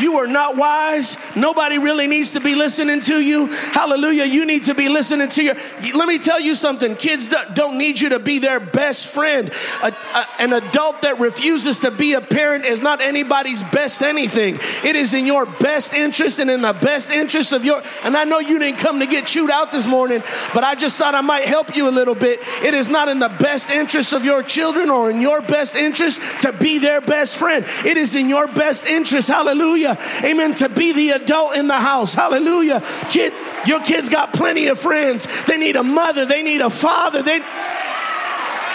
You 0.00 0.18
are 0.18 0.26
not 0.26 0.56
wise. 0.56 1.18
Nobody 1.36 1.78
really 1.78 2.06
needs 2.06 2.32
to 2.32 2.40
be 2.40 2.54
listening 2.54 3.00
to 3.00 3.20
you. 3.20 3.46
Hallelujah. 3.46 4.24
You 4.24 4.46
need 4.46 4.64
to 4.64 4.74
be 4.74 4.88
listening 4.88 5.28
to 5.30 5.42
your. 5.42 5.54
Let 5.94 6.08
me 6.08 6.18
tell 6.18 6.40
you 6.40 6.54
something. 6.54 6.96
Kids 6.96 7.28
don't 7.54 7.76
need 7.76 8.00
you 8.00 8.10
to 8.10 8.18
be 8.18 8.38
their 8.38 8.60
best 8.60 9.08
friend. 9.08 9.50
A, 9.82 9.88
a, 9.88 10.26
an 10.38 10.52
adult 10.52 11.02
that 11.02 11.20
refuses 11.20 11.80
to 11.80 11.90
be 11.90 12.14
a 12.14 12.20
parent 12.20 12.64
is 12.64 12.80
not 12.80 13.00
anybody's 13.00 13.62
best 13.62 14.02
anything. 14.02 14.58
It 14.82 14.96
is 14.96 15.14
in 15.14 15.26
your 15.26 15.44
best 15.46 15.94
interest 15.94 16.38
and 16.38 16.50
in 16.50 16.62
the 16.62 16.72
best 16.72 17.10
interest 17.10 17.52
of 17.52 17.64
your. 17.64 17.82
And 18.02 18.16
I 18.16 18.24
know 18.24 18.38
you 18.38 18.58
didn't 18.58 18.78
come 18.78 19.00
to 19.00 19.06
get 19.06 19.26
chewed 19.26 19.50
out 19.50 19.72
this 19.72 19.86
morning, 19.86 20.22
but 20.54 20.64
I 20.64 20.74
just 20.74 20.96
thought 20.96 21.14
I 21.14 21.20
might 21.20 21.46
help 21.46 21.76
you 21.76 21.88
a 21.88 21.90
little 21.90 22.14
bit. 22.14 22.40
It 22.62 22.74
is 22.74 22.88
not 22.88 23.08
in 23.08 23.18
the 23.18 23.28
best 23.28 23.70
interest 23.70 24.12
of 24.12 24.24
your 24.24 24.42
children 24.42 24.88
or 24.88 25.10
in 25.10 25.20
your 25.20 25.42
best 25.42 25.76
interest 25.76 26.22
to 26.42 26.52
be 26.52 26.78
their 26.78 27.00
best 27.00 27.36
friend. 27.36 27.64
It 27.84 27.96
is 27.96 28.14
in 28.14 28.28
your 28.28 28.46
best 28.46 28.86
interest. 28.86 29.28
Hallelujah 29.28 29.81
Hallelujah. 29.82 30.24
Amen. 30.24 30.54
To 30.54 30.68
be 30.68 30.92
the 30.92 31.10
adult 31.10 31.56
in 31.56 31.66
the 31.66 31.78
house. 31.78 32.14
Hallelujah. 32.14 32.82
Kids, 33.08 33.40
your 33.66 33.82
kids 33.82 34.08
got 34.08 34.32
plenty 34.32 34.68
of 34.68 34.78
friends. 34.78 35.26
They 35.44 35.56
need 35.56 35.76
a 35.76 35.82
mother, 35.82 36.26
they 36.26 36.42
need 36.42 36.60
a 36.60 36.70
father. 36.70 37.22
They 37.22 37.40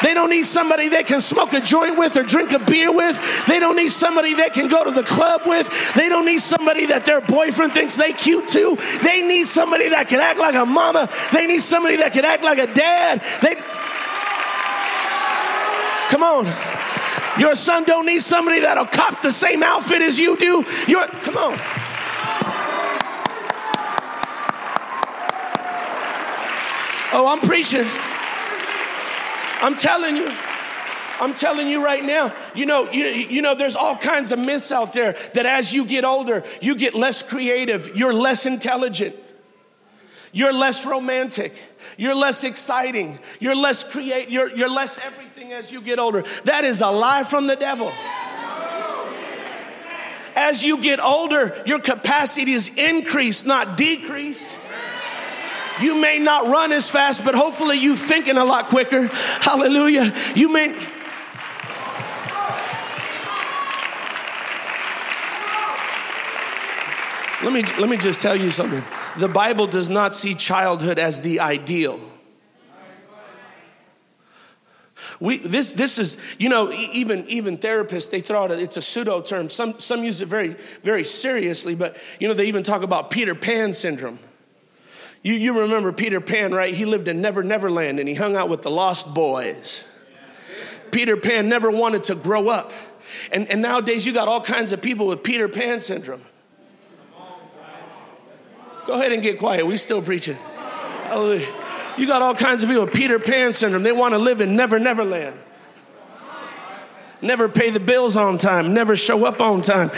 they 0.04 0.14
don't 0.14 0.30
need 0.30 0.46
somebody 0.46 0.90
they 0.90 1.04
can 1.04 1.22
smoke 1.22 1.54
a 1.54 1.60
joint 1.60 1.98
with 1.98 2.18
or 2.18 2.24
drink 2.24 2.52
a 2.52 2.60
beer 2.60 2.94
with. 2.94 3.46
They 3.48 3.60
don't 3.60 3.76
need 3.76 3.90
somebody 3.90 4.36
they 4.36 4.52
can 4.52 4.68
go 4.68 4.84
to 4.84 4.92
the 4.92 5.02
club 5.02 5.42
with. 5.48 5.68
They 5.96 6.08
don't 6.08 6.26
need 6.26 6.40
somebody 6.40 6.86
that 6.88 7.04
their 7.04 7.20
boyfriend 7.20 7.74
thinks 7.74 7.96
they 7.96 8.14
cute 8.14 8.48
too. 8.48 8.78
They 9.02 9.24
need 9.24 9.48
somebody 9.48 9.90
that 9.90 10.08
can 10.08 10.20
act 10.20 10.38
like 10.38 10.54
a 10.54 10.68
mama. 10.68 11.10
They 11.34 11.48
need 11.48 11.62
somebody 11.62 11.96
that 11.98 12.14
can 12.14 12.26
act 12.26 12.44
like 12.44 12.60
a 12.60 12.72
dad. 12.72 13.24
They 13.42 13.56
Come 16.10 16.24
on. 16.24 16.77
Your 17.40 17.56
son 17.56 17.84
don't 17.84 18.06
need 18.06 18.22
somebody 18.22 18.62
that'll 18.62 18.86
cop 18.86 19.22
the 19.22 19.32
same 19.32 19.64
outfit 19.64 20.02
as 20.02 20.18
you 20.18 20.38
do. 20.38 20.66
Your 20.88 21.08
come 21.08 21.38
on. 21.38 21.60
Oh, 27.14 27.28
I'm 27.28 27.40
preaching. 27.40 27.88
I'm 29.62 29.76
telling 29.76 30.18
you. 30.18 30.32
I'm 31.20 31.34
telling 31.34 31.68
you 31.68 31.84
right 31.84 32.04
now, 32.04 32.32
you 32.54 32.68
know, 32.68 32.92
you, 32.92 33.06
you 33.06 33.42
know, 33.42 33.56
there's 33.56 33.76
all 33.76 33.98
kinds 33.98 34.32
of 34.32 34.38
myths 34.38 34.72
out 34.72 34.94
there 34.94 35.14
that 35.34 35.48
as 35.48 35.74
you 35.74 35.86
get 35.86 36.06
older, 36.06 36.44
you 36.62 36.76
get 36.76 36.94
less 36.94 37.24
creative, 37.24 37.98
you're 37.98 38.14
less 38.14 38.46
intelligent, 38.46 39.16
you're 40.32 40.54
less 40.54 40.86
romantic, 40.86 41.60
you're 41.98 42.16
less 42.16 42.44
exciting, 42.44 43.20
you're 43.40 43.56
less 43.56 43.84
create, 43.84 44.30
you're, 44.30 44.56
you're 44.56 44.70
less 44.70 45.00
everything 45.00 45.52
as 45.52 45.72
you 45.72 45.82
get 45.82 46.00
older. 46.00 46.24
That 46.46 46.64
is 46.64 46.82
a 46.82 46.90
lie 46.90 47.24
from 47.24 47.48
the 47.48 47.56
devil. 47.56 47.92
As 50.36 50.64
you 50.64 50.80
get 50.82 51.00
older, 51.00 51.60
your 51.66 51.80
capacities 51.80 52.74
increase, 52.76 53.44
not 53.44 53.76
decrease. 53.76 54.56
You 55.82 55.96
may 55.96 56.20
not 56.20 56.48
run 56.48 56.72
as 56.72 56.90
fast, 56.90 57.26
but 57.26 57.34
hopefully 57.36 57.78
you 57.78 57.96
thinking 57.96 58.38
a 58.38 58.46
lot 58.46 58.68
quicker. 58.68 59.08
Hallelujah. 59.08 60.14
You 60.36 60.50
may 60.50 60.76
Let 67.44 67.54
me, 67.54 67.62
let 67.80 67.88
me 67.88 67.98
just 67.98 68.22
tell 68.22 68.36
you 68.36 68.50
something. 68.50 68.84
The 69.18 69.28
Bible 69.28 69.68
does 69.68 69.90
not 69.90 70.14
see 70.14 70.36
childhood 70.36 71.00
as 71.00 71.22
the 71.22 71.40
ideal. 71.40 72.00
We, 75.20 75.38
this, 75.38 75.72
this 75.72 75.98
is, 75.98 76.18
you 76.38 76.50
know, 76.50 76.72
even, 76.72 77.26
even 77.28 77.58
therapists, 77.58 78.12
they 78.12 78.22
throw 78.22 78.44
out, 78.44 78.52
a, 78.52 78.60
it's 78.60 78.78
a 78.78 78.82
pseudo 78.82 79.22
term. 79.22 79.50
Some, 79.50 79.80
some 79.80 80.04
use 80.04 80.22
it 80.22 80.28
very, 80.28 80.56
very 80.84 81.04
seriously, 81.04 81.74
but, 81.74 81.98
you 82.20 82.28
know, 82.28 82.34
they 82.34 82.46
even 82.46 82.62
talk 82.62 82.84
about 82.84 83.10
Peter 83.10 83.34
Pan 83.34 83.74
syndrome. 83.74 84.20
You, 85.24 85.34
you 85.34 85.60
remember 85.60 85.92
Peter 85.92 86.22
Pan, 86.22 86.54
right? 86.54 86.74
He 86.74 86.86
lived 86.86 87.08
in 87.08 87.20
Never 87.20 87.44
Never 87.44 87.72
Land 87.72 88.00
and 88.00 88.08
he 88.08 88.16
hung 88.16 88.36
out 88.36 88.50
with 88.50 88.62
the 88.62 88.70
Lost 88.70 89.14
Boys. 89.14 89.86
Peter 90.92 91.18
Pan 91.18 91.50
never 91.50 91.72
wanted 91.72 92.04
to 92.04 92.16
grow 92.16 92.50
up. 92.50 92.72
And, 93.32 93.48
and 93.50 93.62
nowadays, 93.62 94.06
you 94.06 94.14
got 94.14 94.28
all 94.28 94.42
kinds 94.42 94.72
of 94.72 94.82
people 94.82 95.08
with 95.08 95.24
Peter 95.24 95.50
Pan 95.50 95.80
syndrome. 95.80 96.22
Go 98.88 98.94
ahead 98.94 99.12
and 99.12 99.22
get 99.22 99.38
quiet. 99.38 99.68
We 99.68 99.76
still 99.76 100.02
preaching. 100.02 100.38
Hallelujah. 101.08 101.46
You 101.98 102.08
got 102.08 102.22
all 102.22 102.34
kinds 102.34 102.64
of 102.64 102.70
people 102.70 102.86
with 102.86 102.94
Peter 102.94 103.20
Pan 103.20 103.52
syndrome. 103.52 103.84
They 103.84 103.92
want 103.92 104.14
to 104.14 104.18
live 104.18 104.40
in 104.40 104.56
Never 104.56 104.80
Never 104.80 105.04
Land. 105.04 105.38
Never 107.22 107.50
pay 107.50 107.70
the 107.70 107.82
bills 107.82 108.16
on 108.16 108.38
time, 108.38 108.74
never 108.74 108.96
show 108.96 109.26
up 109.26 109.42
on 109.42 109.62
time. 109.62 109.90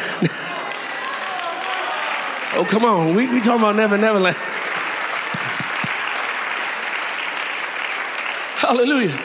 oh, 2.56 2.66
come 2.68 2.84
on. 2.84 3.14
We, 3.14 3.28
we 3.28 3.42
talking 3.42 3.62
about 3.62 3.76
Never 3.76 3.96
Never 3.96 4.20
Land. 4.20 4.38
Hallelujah. 8.56 9.20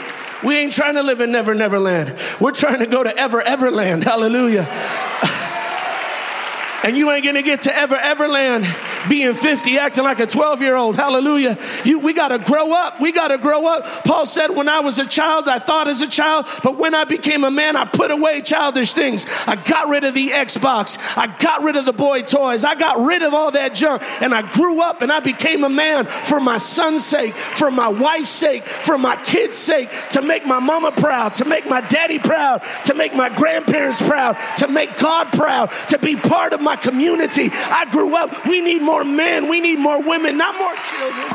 We 0.44 0.58
ain't 0.58 0.72
trying 0.72 0.96
to 0.96 1.02
live 1.02 1.22
in 1.22 1.32
Never 1.32 1.54
Never 1.54 1.78
Land. 1.78 2.18
We're 2.38 2.52
trying 2.52 2.80
to 2.80 2.86
go 2.86 3.02
to 3.02 3.16
Ever 3.16 3.40
Everland. 3.40 4.02
Hallelujah. 4.02 4.68
and 6.84 6.98
you 6.98 7.10
ain't 7.10 7.24
gonna 7.24 7.40
get 7.40 7.62
to 7.62 7.74
Ever 7.74 7.96
Everland 7.96 8.66
being 9.08 9.34
50, 9.34 9.78
acting 9.78 10.04
like 10.04 10.18
a 10.18 10.26
12 10.26 10.62
year 10.62 10.76
old. 10.76 10.96
Hallelujah. 10.96 11.58
You, 11.84 11.98
we 11.98 12.12
got 12.12 12.28
to 12.28 12.38
grow 12.38 12.72
up. 12.72 13.00
We 13.00 13.12
got 13.12 13.28
to 13.28 13.38
grow 13.38 13.66
up. 13.66 13.84
Paul 14.04 14.26
said, 14.26 14.50
When 14.50 14.68
I 14.68 14.80
was 14.80 14.98
a 14.98 15.06
child, 15.06 15.48
I 15.48 15.58
thought 15.58 15.88
as 15.88 16.00
a 16.00 16.06
child, 16.06 16.46
but 16.62 16.78
when 16.78 16.94
I 16.94 17.04
became 17.04 17.44
a 17.44 17.50
man, 17.50 17.76
I 17.76 17.84
put 17.84 18.10
away 18.10 18.40
childish 18.40 18.94
things. 18.94 19.26
I 19.46 19.56
got 19.56 19.88
rid 19.88 20.04
of 20.04 20.14
the 20.14 20.28
Xbox. 20.28 20.98
I 21.16 21.26
got 21.38 21.62
rid 21.62 21.76
of 21.76 21.84
the 21.84 21.92
boy 21.92 22.22
toys. 22.22 22.64
I 22.64 22.74
got 22.74 23.04
rid 23.04 23.22
of 23.22 23.34
all 23.34 23.50
that 23.52 23.74
junk. 23.74 24.02
And 24.20 24.34
I 24.34 24.42
grew 24.52 24.82
up 24.82 25.02
and 25.02 25.12
I 25.12 25.20
became 25.20 25.64
a 25.64 25.68
man 25.68 26.06
for 26.06 26.40
my 26.40 26.58
son's 26.58 27.04
sake, 27.04 27.34
for 27.34 27.70
my 27.70 27.88
wife's 27.88 28.30
sake, 28.30 28.62
for 28.64 28.98
my 28.98 29.16
kids' 29.16 29.56
sake, 29.56 29.90
to 30.10 30.22
make 30.22 30.46
my 30.46 30.58
mama 30.58 30.92
proud, 30.92 31.34
to 31.36 31.44
make 31.44 31.68
my 31.68 31.80
daddy 31.80 32.18
proud, 32.18 32.62
to 32.84 32.94
make 32.94 33.14
my 33.14 33.28
grandparents 33.28 34.00
proud, 34.00 34.36
to 34.58 34.68
make 34.68 34.96
God 34.98 35.32
proud, 35.32 35.70
to 35.88 35.98
be 35.98 36.16
part 36.16 36.52
of 36.52 36.60
my 36.60 36.76
community. 36.76 37.50
I 37.52 37.86
grew 37.90 38.14
up. 38.16 38.46
We 38.46 38.60
need 38.60 38.82
more 38.82 38.93
more 38.94 39.04
men, 39.04 39.48
we 39.48 39.60
need 39.60 39.80
more 39.80 40.00
women, 40.00 40.36
not 40.36 40.56
more 40.56 40.72
children. 40.76 41.26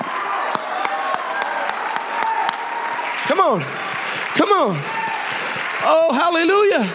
Come 3.27 3.41
on. 3.41 3.61
Come 4.39 4.49
on. 4.49 4.77
Oh, 5.83 6.13
hallelujah. 6.13 6.85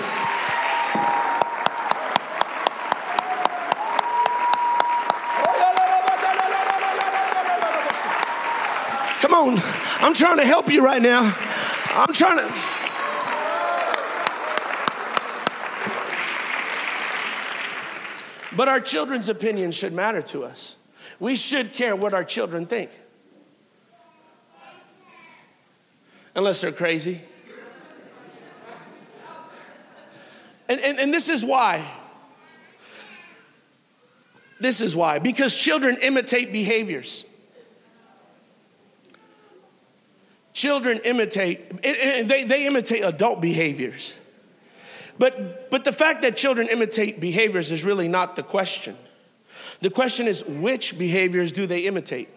Come 9.20 9.34
on. 9.34 9.60
I'm 10.00 10.14
trying 10.14 10.38
to 10.38 10.46
help 10.46 10.70
you 10.70 10.82
right 10.82 11.02
now. 11.02 11.36
I'm 11.90 12.14
trying 12.14 12.38
to. 12.38 12.73
But 18.56 18.68
our 18.68 18.80
children's 18.80 19.28
opinions 19.28 19.74
should 19.74 19.92
matter 19.92 20.22
to 20.22 20.44
us. 20.44 20.76
We 21.20 21.36
should 21.36 21.72
care 21.72 21.96
what 21.96 22.14
our 22.14 22.24
children 22.24 22.66
think. 22.66 22.90
Unless 26.34 26.60
they're 26.60 26.72
crazy. 26.72 27.20
And, 30.68 30.80
and, 30.80 30.98
and 30.98 31.14
this 31.14 31.28
is 31.28 31.44
why. 31.44 31.86
This 34.60 34.80
is 34.80 34.96
why. 34.96 35.18
Because 35.18 35.54
children 35.54 35.98
imitate 36.00 36.52
behaviors. 36.52 37.24
Children 40.52 41.00
imitate, 41.04 41.82
they, 41.82 42.44
they 42.44 42.66
imitate 42.66 43.04
adult 43.04 43.40
behaviors. 43.40 44.16
But, 45.18 45.70
but 45.70 45.84
the 45.84 45.92
fact 45.92 46.22
that 46.22 46.36
children 46.36 46.68
imitate 46.68 47.20
behaviors 47.20 47.70
is 47.70 47.84
really 47.84 48.08
not 48.08 48.36
the 48.36 48.42
question. 48.42 48.96
The 49.80 49.90
question 49.90 50.26
is, 50.26 50.44
which 50.44 50.98
behaviors 50.98 51.52
do 51.52 51.66
they 51.66 51.80
imitate? 51.80 52.28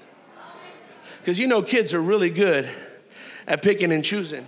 Because 1.19 1.39
you 1.39 1.47
know, 1.47 1.61
kids 1.61 1.93
are 1.93 2.01
really 2.01 2.29
good 2.29 2.69
at 3.47 3.61
picking 3.61 3.91
and 3.91 4.03
choosing. 4.03 4.45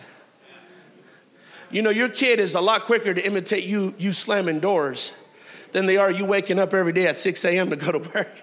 You 1.72 1.82
know, 1.82 1.90
your 1.90 2.10
kid 2.10 2.40
is 2.40 2.56
a 2.56 2.62
lot 2.62 2.86
quicker 2.86 3.14
to 3.14 3.26
imitate 3.26 3.64
you, 3.64 3.94
you 3.98 4.12
slamming 4.12 4.60
doors 4.60 5.16
than 5.72 5.86
they 5.86 5.98
are 5.98 6.10
you 6.10 6.26
waking 6.26 6.58
up 6.58 6.74
every 6.74 6.94
day 6.94 7.08
at 7.08 7.16
6 7.16 7.46
a.m. 7.46 7.70
to 7.70 7.76
go 7.76 7.92
to 7.92 8.00
work. 8.00 8.42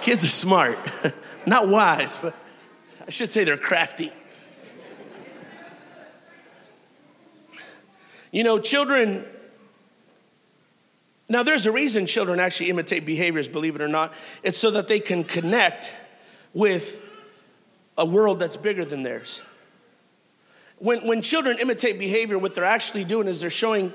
Kids 0.00 0.24
are 0.24 0.28
smart, 0.28 0.78
not 1.46 1.68
wise, 1.68 2.16
but 2.16 2.34
I 3.06 3.10
should 3.10 3.30
say 3.30 3.44
they're 3.44 3.56
crafty. 3.56 4.12
You 8.30 8.44
know, 8.44 8.58
children, 8.58 9.24
now 11.28 11.42
there's 11.42 11.66
a 11.66 11.72
reason 11.72 12.06
children 12.06 12.40
actually 12.40 12.70
imitate 12.70 13.06
behaviors, 13.06 13.48
believe 13.48 13.74
it 13.74 13.80
or 13.80 13.88
not. 13.88 14.12
It's 14.42 14.58
so 14.58 14.70
that 14.72 14.88
they 14.88 15.00
can 15.00 15.24
connect 15.24 15.90
with 16.52 17.00
a 17.96 18.04
world 18.04 18.38
that's 18.38 18.56
bigger 18.56 18.84
than 18.84 19.02
theirs. 19.02 19.42
When, 20.78 21.06
when 21.06 21.22
children 21.22 21.58
imitate 21.58 21.98
behavior, 21.98 22.38
what 22.38 22.54
they're 22.54 22.64
actually 22.64 23.04
doing 23.04 23.26
is 23.26 23.40
they're 23.40 23.50
showing 23.50 23.92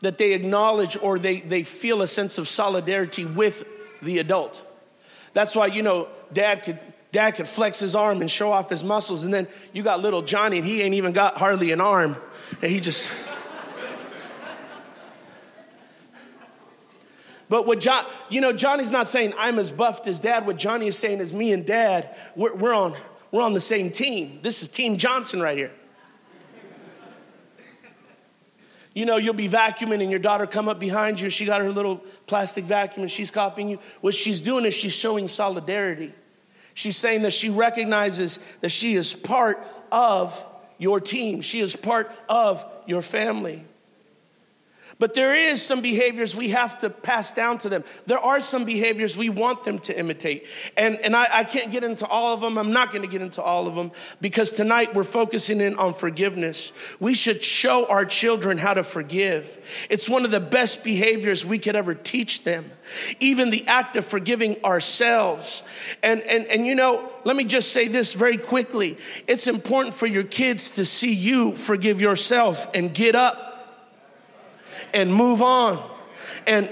that 0.00 0.18
they 0.18 0.32
acknowledge 0.32 0.96
or 1.00 1.18
they, 1.18 1.40
they 1.40 1.62
feel 1.62 2.00
a 2.00 2.06
sense 2.06 2.38
of 2.38 2.48
solidarity 2.48 3.24
with 3.24 3.66
the 4.02 4.18
adult. 4.18 4.62
That's 5.32 5.54
why, 5.56 5.66
you 5.66 5.82
know, 5.82 6.08
dad 6.32 6.62
could, 6.62 6.78
dad 7.12 7.32
could 7.32 7.48
flex 7.48 7.80
his 7.80 7.94
arm 7.96 8.20
and 8.20 8.30
show 8.30 8.52
off 8.52 8.70
his 8.70 8.84
muscles, 8.84 9.24
and 9.24 9.34
then 9.34 9.48
you 9.72 9.82
got 9.82 10.00
little 10.00 10.22
Johnny, 10.22 10.58
and 10.58 10.66
he 10.66 10.80
ain't 10.82 10.94
even 10.94 11.12
got 11.12 11.36
hardly 11.36 11.72
an 11.72 11.80
arm, 11.80 12.16
and 12.62 12.70
he 12.70 12.80
just. 12.80 13.10
But 17.48 17.66
what 17.66 17.80
John, 17.80 18.04
you 18.28 18.40
know, 18.40 18.52
Johnny's 18.52 18.90
not 18.90 19.06
saying 19.06 19.34
I'm 19.38 19.58
as 19.58 19.70
buffed 19.70 20.06
as 20.06 20.20
dad. 20.20 20.46
What 20.46 20.56
Johnny 20.56 20.86
is 20.86 20.98
saying 20.98 21.20
is 21.20 21.32
me 21.32 21.52
and 21.52 21.66
dad, 21.66 22.14
we're, 22.34 22.54
we're, 22.54 22.74
on, 22.74 22.96
we're 23.30 23.42
on 23.42 23.52
the 23.52 23.60
same 23.60 23.90
team. 23.90 24.40
This 24.42 24.62
is 24.62 24.68
Team 24.68 24.96
Johnson 24.96 25.40
right 25.40 25.56
here. 25.56 25.72
You 28.94 29.06
know, 29.06 29.16
you'll 29.16 29.34
be 29.34 29.48
vacuuming 29.48 30.00
and 30.02 30.10
your 30.10 30.20
daughter 30.20 30.46
come 30.46 30.68
up 30.68 30.78
behind 30.78 31.18
you. 31.18 31.28
She 31.28 31.44
got 31.44 31.60
her 31.60 31.70
little 31.70 31.96
plastic 32.26 32.64
vacuum 32.64 33.02
and 33.02 33.10
she's 33.10 33.30
copying 33.30 33.68
you. 33.68 33.78
What 34.00 34.14
she's 34.14 34.40
doing 34.40 34.64
is 34.64 34.72
she's 34.72 34.92
showing 34.92 35.26
solidarity. 35.26 36.14
She's 36.74 36.96
saying 36.96 37.22
that 37.22 37.32
she 37.32 37.50
recognizes 37.50 38.38
that 38.60 38.70
she 38.70 38.94
is 38.94 39.12
part 39.12 39.64
of 39.90 40.46
your 40.78 41.00
team. 41.00 41.40
She 41.40 41.60
is 41.60 41.74
part 41.74 42.10
of 42.28 42.64
your 42.86 43.02
family. 43.02 43.64
But 44.98 45.14
there 45.14 45.34
is 45.34 45.60
some 45.62 45.80
behaviors 45.80 46.36
we 46.36 46.50
have 46.50 46.78
to 46.80 46.90
pass 46.90 47.32
down 47.32 47.58
to 47.58 47.68
them. 47.68 47.84
There 48.06 48.18
are 48.18 48.40
some 48.40 48.64
behaviors 48.64 49.16
we 49.16 49.28
want 49.28 49.64
them 49.64 49.78
to 49.80 49.98
imitate. 49.98 50.46
And, 50.76 50.98
and 50.98 51.16
I, 51.16 51.26
I 51.32 51.44
can't 51.44 51.72
get 51.72 51.82
into 51.82 52.06
all 52.06 52.34
of 52.34 52.40
them. 52.40 52.58
I'm 52.58 52.72
not 52.72 52.90
going 52.90 53.02
to 53.02 53.08
get 53.08 53.20
into 53.20 53.42
all 53.42 53.66
of 53.66 53.74
them 53.74 53.90
because 54.20 54.52
tonight 54.52 54.94
we're 54.94 55.04
focusing 55.04 55.60
in 55.60 55.76
on 55.76 55.94
forgiveness. 55.94 56.72
We 57.00 57.14
should 57.14 57.42
show 57.42 57.86
our 57.86 58.04
children 58.04 58.58
how 58.58 58.74
to 58.74 58.82
forgive. 58.82 59.86
It's 59.90 60.08
one 60.08 60.24
of 60.24 60.30
the 60.30 60.40
best 60.40 60.84
behaviors 60.84 61.44
we 61.44 61.58
could 61.58 61.76
ever 61.76 61.94
teach 61.94 62.44
them. 62.44 62.70
Even 63.18 63.50
the 63.50 63.66
act 63.66 63.96
of 63.96 64.04
forgiving 64.04 64.62
ourselves. 64.64 65.62
And, 66.02 66.22
and, 66.22 66.46
and 66.46 66.66
you 66.66 66.74
know, 66.74 67.10
let 67.24 67.34
me 67.34 67.44
just 67.44 67.72
say 67.72 67.88
this 67.88 68.12
very 68.12 68.36
quickly. 68.36 68.98
It's 69.26 69.46
important 69.46 69.94
for 69.94 70.06
your 70.06 70.24
kids 70.24 70.72
to 70.72 70.84
see 70.84 71.14
you 71.14 71.56
forgive 71.56 72.00
yourself 72.00 72.68
and 72.74 72.94
get 72.94 73.16
up 73.16 73.53
and 74.94 75.12
move 75.12 75.42
on. 75.42 75.82
And 76.46 76.70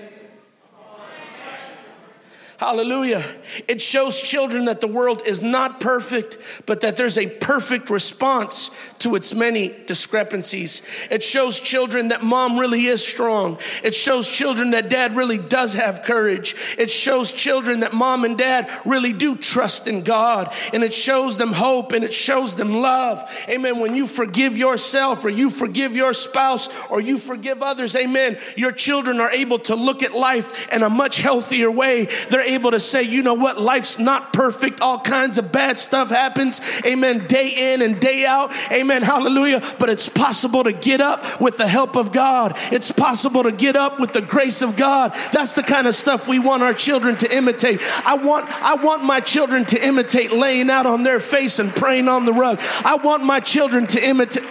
Hallelujah. 2.63 3.25
It 3.67 3.81
shows 3.81 4.21
children 4.21 4.67
that 4.67 4.81
the 4.81 4.87
world 4.87 5.23
is 5.27 5.43
not 5.43 5.81
perfect, 5.81 6.39
but 6.65 6.83
that 6.83 6.95
there's 6.95 7.19
a 7.19 7.27
perfect 7.27 7.91
response 7.91 8.71
to 9.01 9.17
its 9.17 9.35
many 9.35 9.75
discrepancies. 9.87 10.81
It 11.11 11.25
shows 11.25 11.59
children 11.59 12.09
that 12.09 12.23
mom 12.23 12.61
really 12.61 12.85
is 12.85 13.05
strong. 13.05 13.59
It 13.83 13.97
shows 13.97 14.29
children 14.29 14.71
that 14.71 14.89
dad 14.89 15.17
really 15.17 15.39
does 15.39 15.75
have 15.75 16.05
courage. 16.05 16.55
It 16.79 16.89
shows 16.89 17.33
children 17.33 17.81
that 17.81 17.95
mom 17.95 18.25
and 18.25 18.39
dad 18.39 18.71
really 18.87 19.13
do 19.13 19.35
trust 19.35 19.89
in 19.89 20.05
God. 20.05 20.55
And 20.73 20.85
it 20.85 20.95
shows 20.95 21.39
them 21.39 21.53
hope 21.53 21.91
and 21.91 22.05
it 22.05 22.15
shows 22.15 22.55
them 22.55 22.81
love. 22.81 23.29
Amen. 23.49 23.81
When 23.81 23.97
you 23.97 24.07
forgive 24.07 24.57
yourself 24.57 25.25
or 25.25 25.31
you 25.31 25.51
forgive 25.51 25.97
your 25.97 26.13
spouse 26.13 26.69
or 26.91 27.01
you 27.01 27.19
forgive 27.19 27.61
others, 27.61 27.97
amen, 27.97 28.39
your 28.57 28.71
children 28.71 29.19
are 29.19 29.33
able 29.33 29.59
to 29.59 29.75
look 29.75 30.05
at 30.05 30.13
life 30.15 30.73
in 30.73 30.85
a 30.85 30.89
much 30.89 31.17
healthier 31.17 31.69
way. 31.73 32.05
They're 32.31 32.52
able 32.55 32.71
to 32.71 32.81
say, 32.81 33.03
you 33.03 33.23
know 33.23 33.35
what, 33.35 33.61
life's 33.61 33.99
not 33.99 34.33
perfect. 34.33 34.81
All 34.81 35.01
kinds 35.01 35.39
of 35.39 35.53
bad 35.53 35.79
stuff 35.79 36.11
happens. 36.11 36.61
Amen. 36.85 37.27
Day 37.27 37.73
in 37.73 37.83
and 37.83 38.01
day 38.01 38.25
out. 38.25 38.53
Amen. 38.71 39.03
Hallelujah. 39.03 39.63
But 39.79 39.91
it's 39.91 40.09
possible 40.09 40.65
to 40.65 40.73
get 40.73 41.01
up 41.01 41.41
with 41.41 41.57
the 41.57 41.67
help 41.67 41.97
of 41.97 42.13
God. 42.13 42.57
It's 42.71 42.91
possible 42.91 43.43
to 43.45 43.53
get 43.53 43.77
up 43.77 44.01
with 44.01 44.13
the 44.13 44.23
grace 44.23 44.63
of 44.63 44.77
God. 44.77 45.15
That's 45.33 45.55
the 45.55 45.63
kind 45.63 45.87
of 45.87 45.95
stuff 45.95 46.29
we 46.29 46.39
want 46.39 46.63
our 46.63 46.75
children 46.75 47.17
to 47.19 47.37
imitate. 47.37 47.81
I 48.05 48.15
want, 48.15 48.51
I 48.63 48.75
want 48.75 49.05
my 49.05 49.21
children 49.21 49.65
to 49.67 49.87
imitate 49.87 50.33
laying 50.33 50.71
out 50.71 50.87
on 50.87 51.03
their 51.03 51.21
face 51.21 51.59
and 51.59 51.75
praying 51.75 52.09
on 52.09 52.25
the 52.25 52.33
rug. 52.33 52.61
I 52.85 52.97
want 52.97 53.25
my 53.25 53.41
children 53.41 53.87
to 53.89 54.05
imitate. 54.05 54.45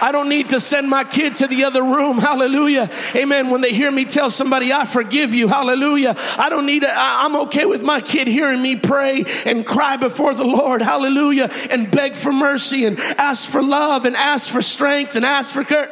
I 0.00 0.12
don't 0.12 0.28
need 0.28 0.50
to 0.50 0.60
send 0.60 0.88
my 0.88 1.04
kid 1.04 1.36
to 1.36 1.46
the 1.46 1.64
other 1.64 1.82
room. 1.82 2.18
Hallelujah. 2.18 2.90
Amen. 3.14 3.50
When 3.50 3.60
they 3.60 3.72
hear 3.72 3.90
me 3.90 4.04
tell 4.04 4.30
somebody, 4.30 4.72
I 4.72 4.84
forgive 4.84 5.34
you. 5.34 5.48
Hallelujah. 5.48 6.14
I 6.38 6.48
don't 6.50 6.66
need 6.66 6.80
to, 6.80 6.88
I, 6.88 7.24
I'm 7.24 7.36
okay 7.46 7.64
with 7.64 7.82
my 7.82 8.00
kid 8.00 8.28
hearing 8.28 8.60
me 8.60 8.76
pray 8.76 9.24
and 9.44 9.64
cry 9.64 9.96
before 9.96 10.34
the 10.34 10.44
Lord. 10.44 10.82
Hallelujah. 10.82 11.50
And 11.70 11.90
beg 11.90 12.14
for 12.14 12.32
mercy 12.32 12.84
and 12.84 12.98
ask 12.98 13.48
for 13.48 13.62
love 13.62 14.04
and 14.04 14.16
ask 14.16 14.50
for 14.50 14.62
strength 14.62 15.16
and 15.16 15.24
ask 15.24 15.52
for 15.52 15.64
courage. 15.64 15.90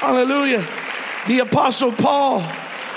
Hallelujah. 0.00 0.66
The 1.28 1.38
Apostle 1.40 1.92
Paul 1.92 2.42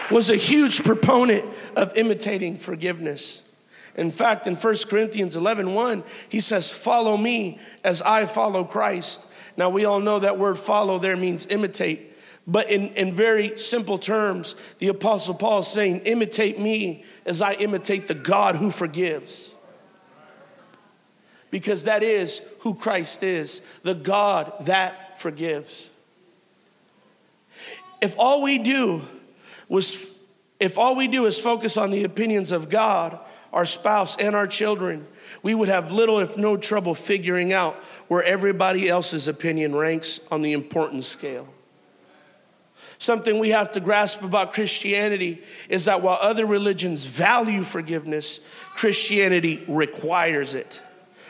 was 0.10 0.30
a 0.30 0.36
huge 0.36 0.84
proponent 0.84 1.46
of 1.76 1.96
imitating 1.96 2.58
forgiveness. 2.58 3.42
In 3.98 4.12
fact, 4.12 4.46
in 4.46 4.56
1 4.56 4.76
Corinthians 4.90 5.36
11 5.36 5.74
1, 5.74 6.04
he 6.30 6.40
says, 6.40 6.72
Follow 6.72 7.16
me 7.18 7.60
as 7.84 8.02
I 8.02 8.26
follow 8.26 8.64
Christ. 8.64 9.26
Now, 9.58 9.70
we 9.70 9.86
all 9.86 10.00
know 10.00 10.20
that 10.20 10.38
word 10.38 10.58
follow 10.58 11.00
there 11.00 11.16
means 11.16 11.46
imitate. 11.48 12.14
But 12.48 12.70
in, 12.70 12.90
in 12.90 13.14
very 13.14 13.58
simple 13.58 13.98
terms, 13.98 14.56
the 14.80 14.90
Apostle 14.90 15.34
Paul 15.34 15.60
is 15.60 15.68
saying, 15.68 16.02
Imitate 16.02 16.60
me 16.60 17.06
as 17.26 17.42
I 17.42 17.54
imitate 17.54 18.08
the 18.08 18.14
God 18.14 18.58
who 18.58 18.70
forgives. 18.70 19.54
Because 21.50 21.86
that 21.86 22.04
is 22.04 22.42
who 22.60 22.76
Christ 22.76 23.24
is, 23.24 23.62
the 23.84 23.96
God 23.96 24.54
that 24.66 25.20
forgives. 25.20 25.90
If 28.02 28.16
all 28.20 28.42
we 28.42 28.58
do 28.58 29.04
was, 29.70 30.12
if 30.60 30.78
all 30.78 30.96
we 30.96 31.08
do 31.08 31.26
is 31.26 31.40
focus 31.40 31.78
on 31.78 31.92
the 31.92 32.04
opinions 32.04 32.52
of 32.52 32.70
God, 32.70 33.20
our 33.56 33.66
spouse, 33.66 34.18
and 34.18 34.36
our 34.36 34.46
children, 34.46 35.08
we 35.42 35.56
would 35.56 35.70
have 35.70 35.92
little, 35.92 36.20
if 36.20 36.38
no 36.38 36.58
trouble, 36.58 36.94
figuring 36.94 37.54
out 37.54 37.76
where 38.10 38.22
everybody 38.22 38.90
else's 38.90 39.30
opinion 39.30 39.74
ranks 39.74 40.20
on 40.30 40.42
the 40.42 40.52
importance 40.52 41.08
scale. 41.08 41.48
Something 42.98 43.40
we 43.40 43.50
have 43.50 43.72
to 43.72 43.80
grasp 43.80 44.22
about 44.24 44.54
Christianity 44.54 45.42
is 45.70 45.86
that 45.86 46.02
while 46.02 46.18
other 46.22 46.46
religions 46.46 47.06
value 47.06 47.64
forgiveness, 47.64 48.42
Christianity 48.74 49.64
requires 49.70 50.54
it, 50.54 50.82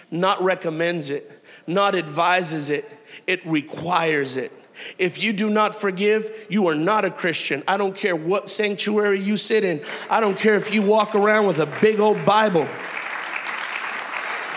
not 0.10 0.42
recommends 0.44 1.12
it, 1.12 1.44
not 1.68 1.94
advises 1.94 2.72
it, 2.72 2.92
it 3.28 3.46
requires 3.46 4.36
it. 4.36 4.52
If 4.98 5.22
you 5.22 5.34
do 5.34 5.50
not 5.50 5.76
forgive, 5.76 6.48
you 6.50 6.68
are 6.68 6.76
not 6.76 7.06
a 7.06 7.12
Christian. 7.12 7.64
I 7.68 7.78
don't 7.78 7.96
care 7.96 8.16
what 8.16 8.50
sanctuary 8.50 9.20
you 9.20 9.38
sit 9.38 9.64
in. 9.64 9.82
I 10.10 10.20
don't 10.20 10.38
care 10.38 10.56
if 10.56 10.74
you 10.74 10.82
walk 10.82 11.16
around 11.16 11.48
with 11.48 11.60
a 11.60 11.66
big 11.82 12.00
old 12.00 12.26
Bible. 12.26 12.68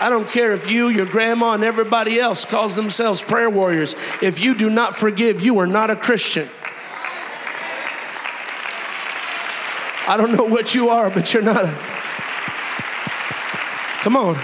I 0.01 0.09
don't 0.09 0.29
care 0.29 0.53
if 0.53 0.69
you, 0.69 0.87
your 0.87 1.05
grandma, 1.05 1.53
and 1.53 1.63
everybody 1.63 2.19
else 2.19 2.45
calls 2.45 2.75
themselves 2.75 3.21
prayer 3.21 3.49
warriors. 3.49 3.95
If 4.21 4.39
you 4.39 4.55
do 4.55 4.69
not 4.69 4.95
forgive, 4.95 5.41
you 5.41 5.59
are 5.59 5.67
not 5.67 5.89
a 5.89 5.95
Christian. 5.95 6.47
I 10.07 10.15
don't 10.17 10.31
know 10.31 10.45
what 10.45 10.73
you 10.73 10.89
are, 10.89 11.09
but 11.09 11.33
you're 11.33 11.43
not 11.43 11.65
a. 11.65 11.71
Come 14.01 14.15
on. 14.15 14.35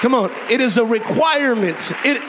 Come 0.00 0.14
on. 0.14 0.32
It 0.50 0.60
is 0.60 0.78
a 0.78 0.84
requirement. 0.84 1.92
It. 2.04 2.22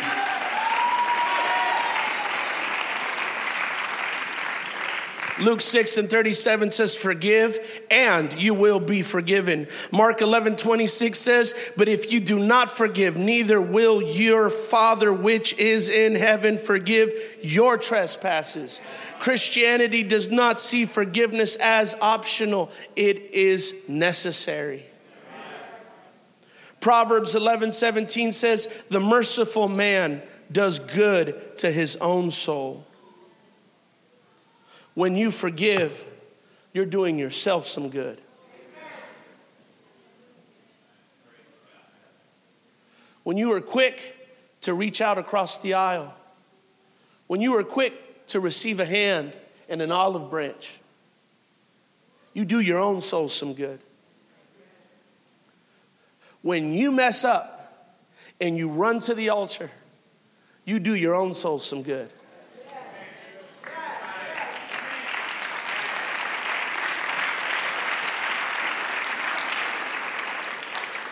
Luke 5.39 5.61
6 5.61 5.97
and 5.97 6.09
37 6.09 6.71
says, 6.71 6.95
Forgive 6.95 7.81
and 7.89 8.33
you 8.33 8.53
will 8.53 8.79
be 8.79 9.01
forgiven. 9.01 9.67
Mark 9.91 10.21
11 10.21 10.57
26 10.57 11.17
says, 11.17 11.71
But 11.77 11.87
if 11.87 12.11
you 12.11 12.19
do 12.19 12.39
not 12.39 12.69
forgive, 12.69 13.17
neither 13.17 13.61
will 13.61 14.01
your 14.01 14.49
Father 14.49 15.13
which 15.13 15.57
is 15.57 15.87
in 15.87 16.15
heaven 16.15 16.57
forgive 16.57 17.13
your 17.41 17.77
trespasses. 17.77 18.81
Christianity 19.19 20.03
does 20.03 20.29
not 20.29 20.59
see 20.59 20.85
forgiveness 20.85 21.55
as 21.57 21.95
optional, 22.01 22.69
it 22.95 23.19
is 23.33 23.73
necessary. 23.87 24.85
Proverbs 26.81 27.35
11 27.35 27.71
17 27.71 28.31
says, 28.31 28.67
The 28.89 28.99
merciful 28.99 29.69
man 29.69 30.21
does 30.51 30.79
good 30.79 31.55
to 31.57 31.71
his 31.71 31.95
own 31.97 32.31
soul 32.31 32.85
when 34.99 35.15
you 35.15 35.31
forgive, 35.31 36.03
you're 36.73 36.85
doing 36.85 37.17
yourself 37.17 37.65
some 37.65 37.89
good. 37.89 38.19
When 43.23 43.37
you 43.37 43.53
are 43.53 43.61
quick 43.61 44.17
to 44.59 44.73
reach 44.73 44.99
out 44.99 45.17
across 45.17 45.59
the 45.59 45.75
aisle, 45.75 46.13
when 47.27 47.39
you 47.39 47.55
are 47.55 47.63
quick 47.63 48.27
to 48.27 48.41
receive 48.41 48.81
a 48.81 48.85
hand 48.85 49.37
and 49.69 49.81
an 49.81 49.89
olive 49.89 50.29
branch, 50.29 50.73
you 52.33 52.43
do 52.43 52.59
your 52.59 52.79
own 52.79 52.99
soul 52.99 53.29
some 53.29 53.53
good. 53.53 53.79
When 56.41 56.73
you 56.73 56.91
mess 56.91 57.23
up 57.23 58.03
and 58.41 58.57
you 58.57 58.67
run 58.67 58.99
to 58.99 59.13
the 59.13 59.29
altar, 59.29 59.71
you 60.65 60.77
do 60.77 60.93
your 60.93 61.15
own 61.15 61.33
soul 61.33 61.59
some 61.59 61.83
good. 61.83 62.11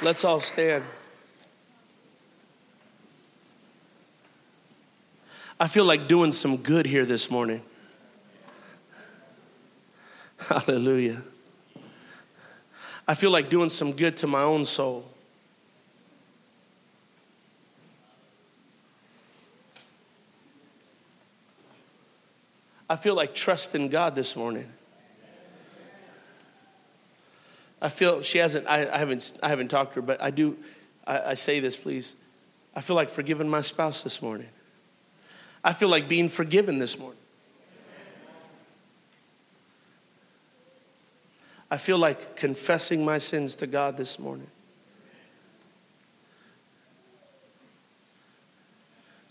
Let's 0.01 0.23
all 0.23 0.39
stand. 0.39 0.83
I 5.60 5.67
feel 5.67 5.86
like 5.86 6.07
doing 6.07 6.31
some 6.31 6.57
good 6.57 6.86
here 6.86 7.03
this 7.03 7.31
morning. 7.31 7.63
Hallelujah. 10.38 11.23
I 13.07 13.15
feel 13.15 13.31
like 13.31 13.49
doing 13.49 13.69
some 13.69 13.93
good 13.93 14.15
to 14.17 14.27
my 14.27 14.43
own 14.43 14.65
soul. 14.65 15.10
I 22.88 22.95
feel 22.95 23.15
like 23.15 23.33
trusting 23.33 23.89
God 23.89 24.13
this 24.13 24.36
morning. 24.36 24.71
I 27.82 27.90
feel 27.90 28.22
she 28.22 28.40
hasn't, 28.40 28.68
I, 28.68 28.90
I, 28.90 28.98
haven't, 28.98 29.38
I 29.44 29.50
haven't 29.50 29.70
talked 29.70 29.94
to 29.94 30.02
her, 30.02 30.06
but 30.06 30.22
I 30.22 30.32
do, 30.32 30.58
I, 31.06 31.20
I 31.20 31.34
say 31.36 31.60
this, 31.60 31.78
please. 31.78 32.16
I 32.76 32.82
feel 32.82 32.96
like 32.96 33.10
forgiving 33.10 33.50
my 33.50 33.62
spouse 33.62 34.02
this 34.04 34.22
morning. 34.22 34.50
I 35.63 35.74
feel 35.74 35.90
like 35.90 36.08
being 36.08 36.30
forgiven 36.30 36.80
this 36.80 36.98
morning. 36.98 37.20
I 41.70 41.78
feel 41.78 41.98
like 41.98 42.36
confessing 42.36 43.04
my 43.04 43.18
sins 43.18 43.56
to 43.58 43.68
God 43.68 43.98
this 43.98 44.18
morning. 44.20 44.48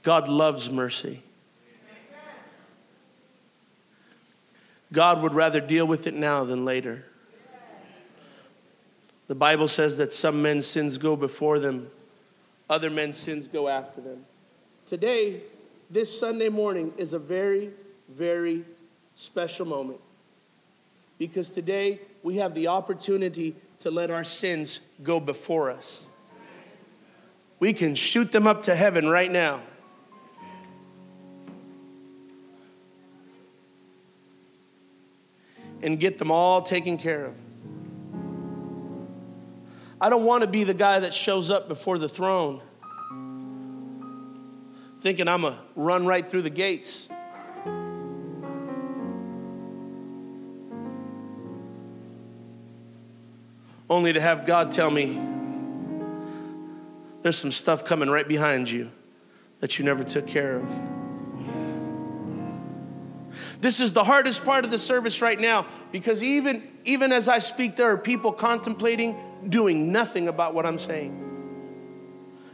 God 0.03 0.29
loves 0.29 0.71
mercy. 0.71 1.23
God 4.93 5.23
would 5.23 5.35
rather 5.35 5.61
deal 5.61 5.87
with 5.87 6.07
it 6.07 6.15
now 6.15 6.45
than 6.45 6.65
later. 6.65 7.05
The 9.29 9.35
Bible 9.35 9.69
says 9.69 9.97
that 9.99 10.13
some 10.13 10.41
men's 10.41 10.67
sins 10.67 10.99
go 10.99 11.17
before 11.17 11.59
them, 11.59 11.91
other 12.71 12.91
men's 12.91 13.17
sins 13.17 13.49
go 13.49 13.69
after 13.69 14.01
them. 14.01 14.25
Today, 14.87 15.43
this 15.91 16.19
Sunday 16.19 16.49
morning, 16.49 16.93
is 16.97 17.13
a 17.13 17.19
very, 17.19 17.71
very 18.09 18.65
special 19.15 19.67
moment 19.67 20.01
because 21.19 21.51
today 21.51 22.01
we 22.23 22.37
have 22.37 22.55
the 22.55 22.69
opportunity 22.69 23.57
to 23.79 23.91
let 23.91 24.11
our 24.11 24.25
sins 24.25 24.81
go 25.03 25.19
before 25.19 25.71
us. 25.71 26.05
We 27.59 27.73
can 27.73 27.95
shoot 27.95 28.33
them 28.33 28.47
up 28.47 28.63
to 28.65 28.77
heaven 28.77 29.09
right 29.09 29.31
now. 29.31 29.61
And 35.83 36.01
get 36.01 36.19
them 36.19 36.31
all 36.31 36.63
taken 36.63 36.99
care 36.99 37.27
of. 37.27 37.35
I 40.01 40.11
don't 40.11 40.25
want 40.25 40.43
to 40.43 40.47
be 40.47 40.65
the 40.65 40.75
guy 40.75 41.01
that 41.01 41.15
shows 41.15 41.51
up 41.51 41.69
before 41.69 41.99
the 41.99 42.09
throne 42.09 42.61
thinking 45.01 45.29
I'm 45.29 45.43
going 45.43 45.55
to 45.55 45.61
run 45.77 46.05
right 46.05 46.29
through 46.29 46.43
the 46.43 46.51
gates. 46.51 47.09
Only 53.89 54.13
to 54.13 54.21
have 54.21 54.47
God 54.47 54.73
tell 54.73 54.91
me, 54.91 55.21
there's 57.23 57.37
some 57.37 57.53
stuff 57.53 57.85
coming 57.85 58.11
right 58.11 58.27
behind 58.27 58.69
you 58.69 58.91
that 59.61 59.79
you 59.79 59.85
never 59.85 60.03
took 60.03 60.27
care 60.27 60.57
of. 60.57 60.69
This 63.61 63.81
is 63.81 63.93
the 63.93 64.05
hardest 64.05 64.45
part 64.45 64.65
of 64.65 64.71
the 64.71 64.79
service 64.79 65.23
right 65.23 65.39
now 65.39 65.67
because 65.93 66.23
even, 66.23 66.67
even 66.85 67.13
as 67.13 67.29
I 67.29 67.39
speak, 67.39 67.77
there 67.77 67.91
are 67.93 67.97
people 67.97 68.33
contemplating 68.33 69.17
doing 69.49 69.93
nothing 69.93 70.29
about 70.29 70.55
what 70.55 70.67
I'm 70.67 70.79
saying. 70.79 71.23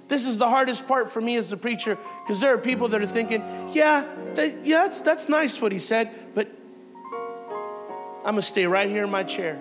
This 0.09 0.27
is 0.27 0.39
the 0.39 0.49
hardest 0.49 0.87
part 0.87 1.11
for 1.11 1.21
me 1.21 1.37
as 1.37 1.49
the 1.49 1.57
preacher 1.57 1.97
because 2.23 2.41
there 2.41 2.53
are 2.53 2.59
people 2.59 2.89
that 2.89 3.01
are 3.01 3.07
thinking, 3.07 3.43
yeah, 3.73 4.07
that, 4.35 4.67
yeah, 4.67 4.83
that's, 4.83 5.01
that's 5.01 5.29
nice 5.29 5.61
what 5.61 5.73
he 5.73 5.79
said, 5.79 6.11
but 6.35 6.49
I'm 8.19 8.35
going 8.35 8.37
to 8.37 8.43
stay 8.43 8.67
right 8.67 8.89
here 8.89 9.05
in 9.05 9.11
my 9.11 9.23
chair. 9.23 9.61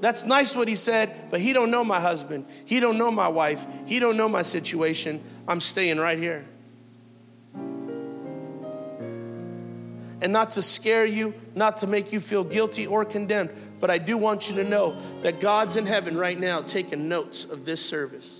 That's 0.00 0.26
nice 0.26 0.56
what 0.56 0.68
he 0.68 0.74
said, 0.74 1.30
but 1.30 1.40
he 1.40 1.52
don't 1.52 1.70
know 1.70 1.84
my 1.84 2.00
husband. 2.00 2.46
He 2.64 2.80
don't 2.80 2.98
know 2.98 3.10
my 3.10 3.28
wife. 3.28 3.64
He 3.86 3.98
don't 3.98 4.16
know 4.16 4.28
my 4.28 4.42
situation. 4.42 5.22
I'm 5.46 5.60
staying 5.60 5.98
right 5.98 6.18
here. 6.18 6.44
and 10.22 10.32
not 10.32 10.52
to 10.52 10.62
scare 10.62 11.04
you, 11.04 11.34
not 11.56 11.78
to 11.78 11.86
make 11.88 12.12
you 12.12 12.20
feel 12.20 12.44
guilty 12.44 12.86
or 12.86 13.04
condemned. 13.04 13.50
But 13.82 13.90
I 13.90 13.98
do 13.98 14.16
want 14.16 14.48
you 14.48 14.54
to 14.56 14.64
know 14.64 14.94
that 15.22 15.40
God's 15.40 15.74
in 15.74 15.86
heaven 15.86 16.16
right 16.16 16.38
now 16.38 16.62
taking 16.62 17.08
notes 17.08 17.44
of 17.44 17.64
this 17.64 17.84
service. 17.84 18.32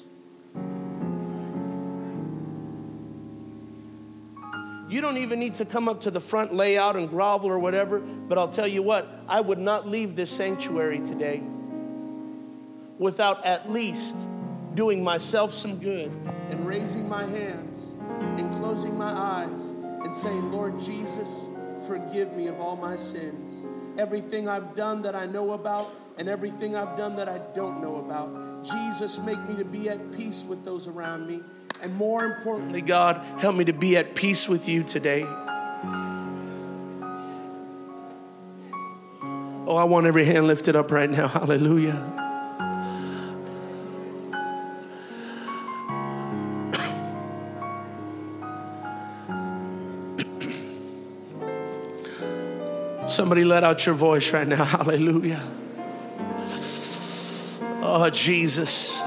You 4.88 5.00
don't 5.00 5.16
even 5.16 5.40
need 5.40 5.56
to 5.56 5.64
come 5.64 5.88
up 5.88 6.02
to 6.02 6.12
the 6.12 6.20
front, 6.20 6.54
lay 6.54 6.78
out, 6.78 6.94
and 6.94 7.08
grovel 7.08 7.50
or 7.50 7.58
whatever. 7.58 7.98
But 7.98 8.38
I'll 8.38 8.50
tell 8.50 8.68
you 8.68 8.84
what, 8.84 9.08
I 9.26 9.40
would 9.40 9.58
not 9.58 9.88
leave 9.88 10.14
this 10.14 10.30
sanctuary 10.30 11.00
today 11.00 11.42
without 12.98 13.44
at 13.44 13.68
least 13.68 14.16
doing 14.74 15.02
myself 15.02 15.52
some 15.52 15.80
good 15.80 16.12
and 16.50 16.64
raising 16.64 17.08
my 17.08 17.24
hands 17.26 17.88
and 18.38 18.48
closing 18.52 18.96
my 18.96 19.10
eyes 19.10 19.70
and 20.04 20.14
saying, 20.14 20.52
Lord 20.52 20.78
Jesus, 20.78 21.48
forgive 21.88 22.32
me 22.34 22.46
of 22.46 22.60
all 22.60 22.76
my 22.76 22.94
sins. 22.94 23.64
Everything 23.98 24.48
I've 24.48 24.74
done 24.74 25.02
that 25.02 25.14
I 25.14 25.26
know 25.26 25.52
about 25.52 25.92
and 26.16 26.28
everything 26.28 26.76
I've 26.76 26.96
done 26.96 27.16
that 27.16 27.28
I 27.28 27.38
don't 27.54 27.80
know 27.80 27.96
about. 27.96 28.64
Jesus, 28.64 29.18
make 29.18 29.38
me 29.48 29.56
to 29.56 29.64
be 29.64 29.88
at 29.88 30.12
peace 30.12 30.44
with 30.44 30.64
those 30.64 30.86
around 30.86 31.26
me. 31.26 31.40
And 31.82 31.96
more 31.96 32.24
importantly, 32.24 32.80
God, 32.80 33.18
help 33.40 33.56
me 33.56 33.64
to 33.64 33.72
be 33.72 33.96
at 33.96 34.14
peace 34.14 34.48
with 34.48 34.68
you 34.68 34.82
today. 34.84 35.26
Oh, 39.64 39.76
I 39.76 39.84
want 39.84 40.06
every 40.06 40.24
hand 40.24 40.46
lifted 40.46 40.76
up 40.76 40.90
right 40.90 41.10
now. 41.10 41.28
Hallelujah. 41.28 42.22
Somebody 53.12 53.44
let 53.44 53.62
out 53.62 53.84
your 53.84 53.94
voice 53.94 54.32
right 54.32 54.48
now. 54.48 54.64
Hallelujah. 54.64 55.42
Oh, 57.82 58.08
Jesus. 58.10 59.02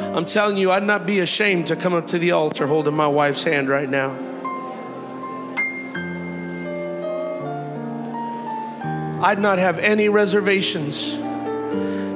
I'm 0.00 0.24
telling 0.24 0.56
you, 0.56 0.72
I'd 0.72 0.82
not 0.82 1.06
be 1.06 1.20
ashamed 1.20 1.68
to 1.68 1.76
come 1.76 1.94
up 1.94 2.08
to 2.08 2.18
the 2.18 2.32
altar 2.32 2.66
holding 2.66 2.94
my 2.94 3.06
wife's 3.06 3.44
hand 3.44 3.68
right 3.68 3.88
now. 3.88 4.10
I'd 9.22 9.38
not 9.38 9.58
have 9.60 9.78
any 9.78 10.08
reservations. 10.08 11.16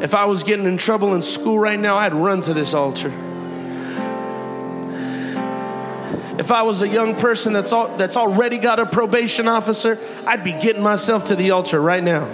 If 0.00 0.14
I 0.14 0.24
was 0.24 0.42
getting 0.42 0.66
in 0.66 0.78
trouble 0.78 1.14
in 1.14 1.22
school 1.22 1.58
right 1.58 1.78
now, 1.78 1.96
I'd 1.96 2.14
run 2.14 2.40
to 2.42 2.54
this 2.54 2.72
altar. 2.74 3.12
If 6.38 6.50
I 6.50 6.62
was 6.62 6.80
a 6.80 6.88
young 6.88 7.14
person 7.16 7.52
that's, 7.52 7.70
all, 7.70 7.94
that's 7.98 8.16
already 8.16 8.56
got 8.56 8.78
a 8.78 8.86
probation 8.86 9.46
officer, 9.46 9.98
I'd 10.26 10.42
be 10.42 10.52
getting 10.54 10.82
myself 10.82 11.26
to 11.26 11.36
the 11.36 11.50
altar 11.50 11.78
right 11.78 12.02
now. 12.02 12.32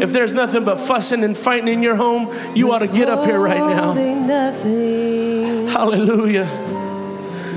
If 0.00 0.12
there's 0.12 0.32
nothing 0.32 0.64
but 0.64 0.76
fussing 0.76 1.22
and 1.24 1.36
fighting 1.36 1.68
in 1.68 1.82
your 1.82 1.96
home, 1.96 2.32
you 2.54 2.72
ought 2.72 2.78
to 2.80 2.88
get 2.88 3.08
up 3.08 3.24
here 3.26 3.38
right 3.38 3.58
now. 3.58 3.92
Nothing. 3.92 5.68
Hallelujah. 5.68 6.46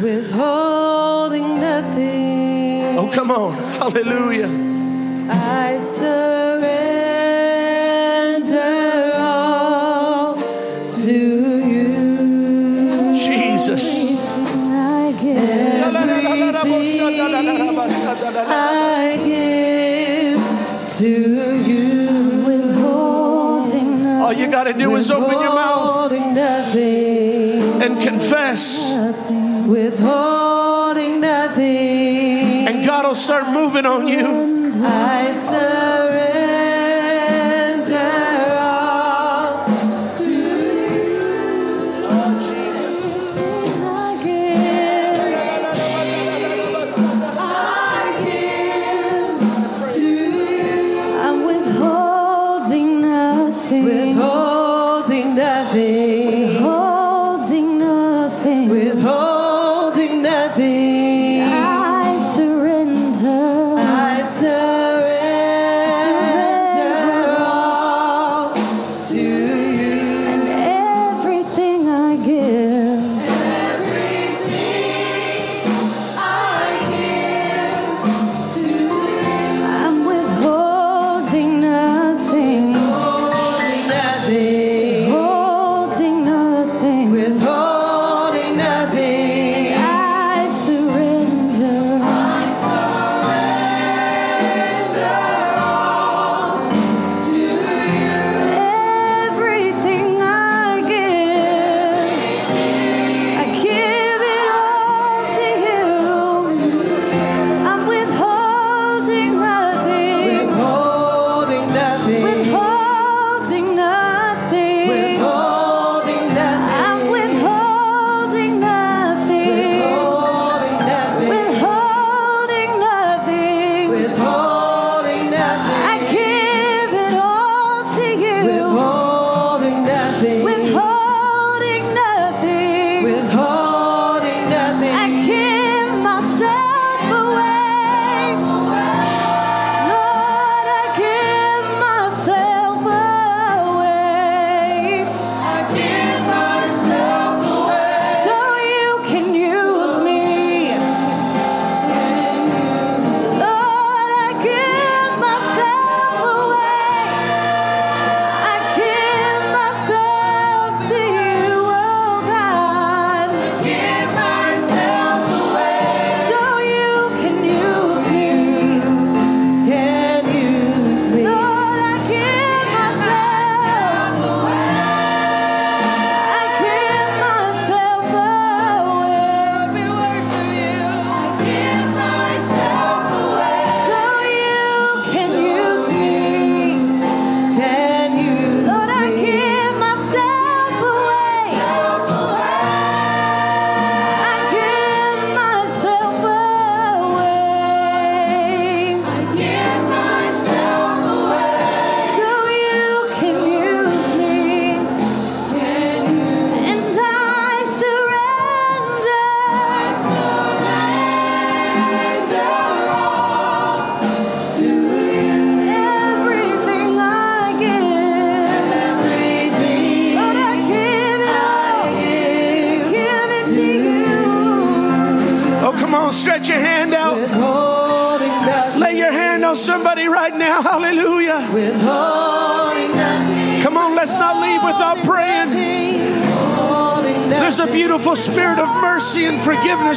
Withholding 0.02 1.60
nothing. 1.60 2.98
Oh, 2.98 3.10
come 3.14 3.32
on. 3.32 3.54
Hallelujah. 3.54 4.50
I 5.30 5.80
surrender 5.84 6.93
got 25.10 25.16
to 25.20 25.24
do 25.24 25.28
is 25.28 25.32
open 25.32 25.41
your 25.43 25.54
mouth 25.56 26.12
nothing. 26.12 27.82
and 27.82 28.01
confess, 28.01 28.82
Withholding 29.68 31.20
nothing. 31.22 32.68
and 32.68 32.86
God 32.86 33.06
will 33.06 33.16
start 33.16 33.47
moving 33.54 33.86
on 33.86 34.08
you. 34.08 34.72
I 34.86 35.33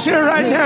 here 0.07 0.25
right 0.25 0.49
now. 0.49 0.66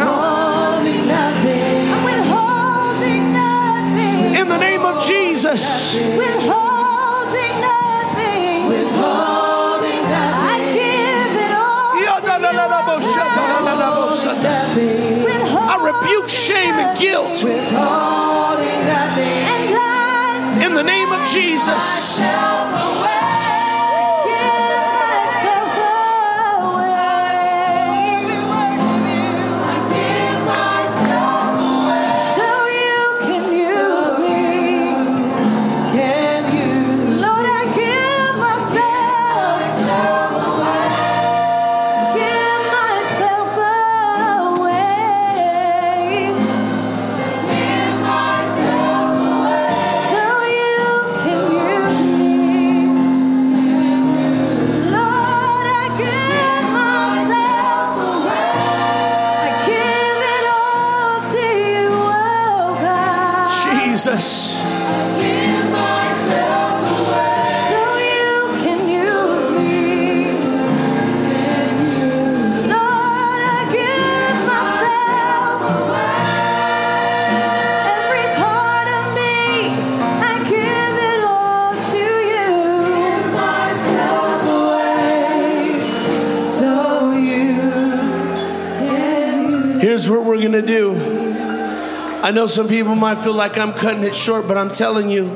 I 92.31 92.33
know 92.33 92.47
some 92.47 92.69
people 92.69 92.95
might 92.95 93.17
feel 93.17 93.35
like 93.35 93.59
I'm 93.59 93.73
cutting 93.73 94.05
it 94.05 94.15
short, 94.15 94.47
but 94.47 94.57
I'm 94.57 94.71
telling 94.71 95.11
you, 95.11 95.27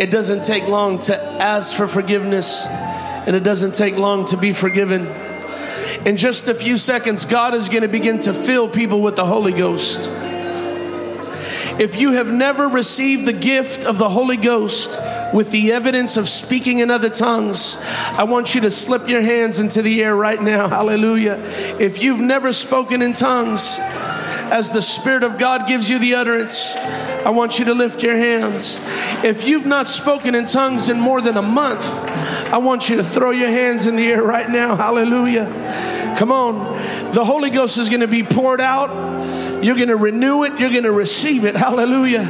it 0.00 0.10
doesn't 0.10 0.42
take 0.42 0.66
long 0.66 0.98
to 1.02 1.16
ask 1.16 1.76
for 1.76 1.86
forgiveness, 1.86 2.66
and 2.66 3.36
it 3.36 3.44
doesn't 3.44 3.72
take 3.76 3.96
long 3.96 4.24
to 4.24 4.36
be 4.36 4.52
forgiven. 4.52 5.06
In 6.04 6.16
just 6.16 6.48
a 6.48 6.54
few 6.54 6.76
seconds, 6.76 7.24
God 7.24 7.54
is 7.54 7.68
going 7.68 7.82
to 7.82 7.88
begin 7.88 8.18
to 8.18 8.34
fill 8.34 8.68
people 8.68 9.00
with 9.00 9.14
the 9.14 9.24
Holy 9.24 9.52
Ghost. 9.52 10.08
If 11.78 12.00
you 12.00 12.14
have 12.14 12.32
never 12.32 12.66
received 12.66 13.26
the 13.26 13.32
gift 13.32 13.86
of 13.86 13.98
the 13.98 14.08
Holy 14.08 14.36
Ghost 14.36 14.98
with 15.32 15.52
the 15.52 15.70
evidence 15.70 16.16
of 16.16 16.28
speaking 16.28 16.80
in 16.80 16.90
other 16.90 17.10
tongues, 17.10 17.76
I 18.10 18.24
want 18.24 18.56
you 18.56 18.60
to 18.62 18.72
slip 18.72 19.08
your 19.08 19.22
hands 19.22 19.60
into 19.60 19.82
the 19.82 20.02
air 20.02 20.16
right 20.16 20.42
now. 20.42 20.66
Hallelujah. 20.66 21.34
If 21.78 22.02
you've 22.02 22.20
never 22.20 22.52
spoken 22.52 23.02
in 23.02 23.12
tongues, 23.12 23.78
as 24.54 24.70
the 24.70 24.80
Spirit 24.80 25.24
of 25.24 25.36
God 25.36 25.66
gives 25.66 25.90
you 25.90 25.98
the 25.98 26.14
utterance, 26.14 26.76
I 26.76 27.30
want 27.30 27.58
you 27.58 27.64
to 27.64 27.74
lift 27.74 28.04
your 28.04 28.16
hands. 28.16 28.78
If 29.24 29.48
you've 29.48 29.66
not 29.66 29.88
spoken 29.88 30.36
in 30.36 30.46
tongues 30.46 30.88
in 30.88 31.00
more 31.00 31.20
than 31.20 31.36
a 31.36 31.42
month, 31.42 31.84
I 32.52 32.58
want 32.58 32.88
you 32.88 32.94
to 32.98 33.02
throw 33.02 33.32
your 33.32 33.48
hands 33.48 33.84
in 33.84 33.96
the 33.96 34.06
air 34.06 34.22
right 34.22 34.48
now. 34.48 34.76
Hallelujah. 34.76 35.46
Come 36.16 36.30
on. 36.30 37.12
The 37.12 37.24
Holy 37.24 37.50
Ghost 37.50 37.78
is 37.78 37.88
going 37.88 38.02
to 38.02 38.06
be 38.06 38.22
poured 38.22 38.60
out. 38.60 39.64
You're 39.64 39.74
going 39.74 39.88
to 39.88 39.96
renew 39.96 40.44
it. 40.44 40.60
You're 40.60 40.70
going 40.70 40.84
to 40.84 40.92
receive 40.92 41.44
it. 41.44 41.56
Hallelujah. 41.56 42.24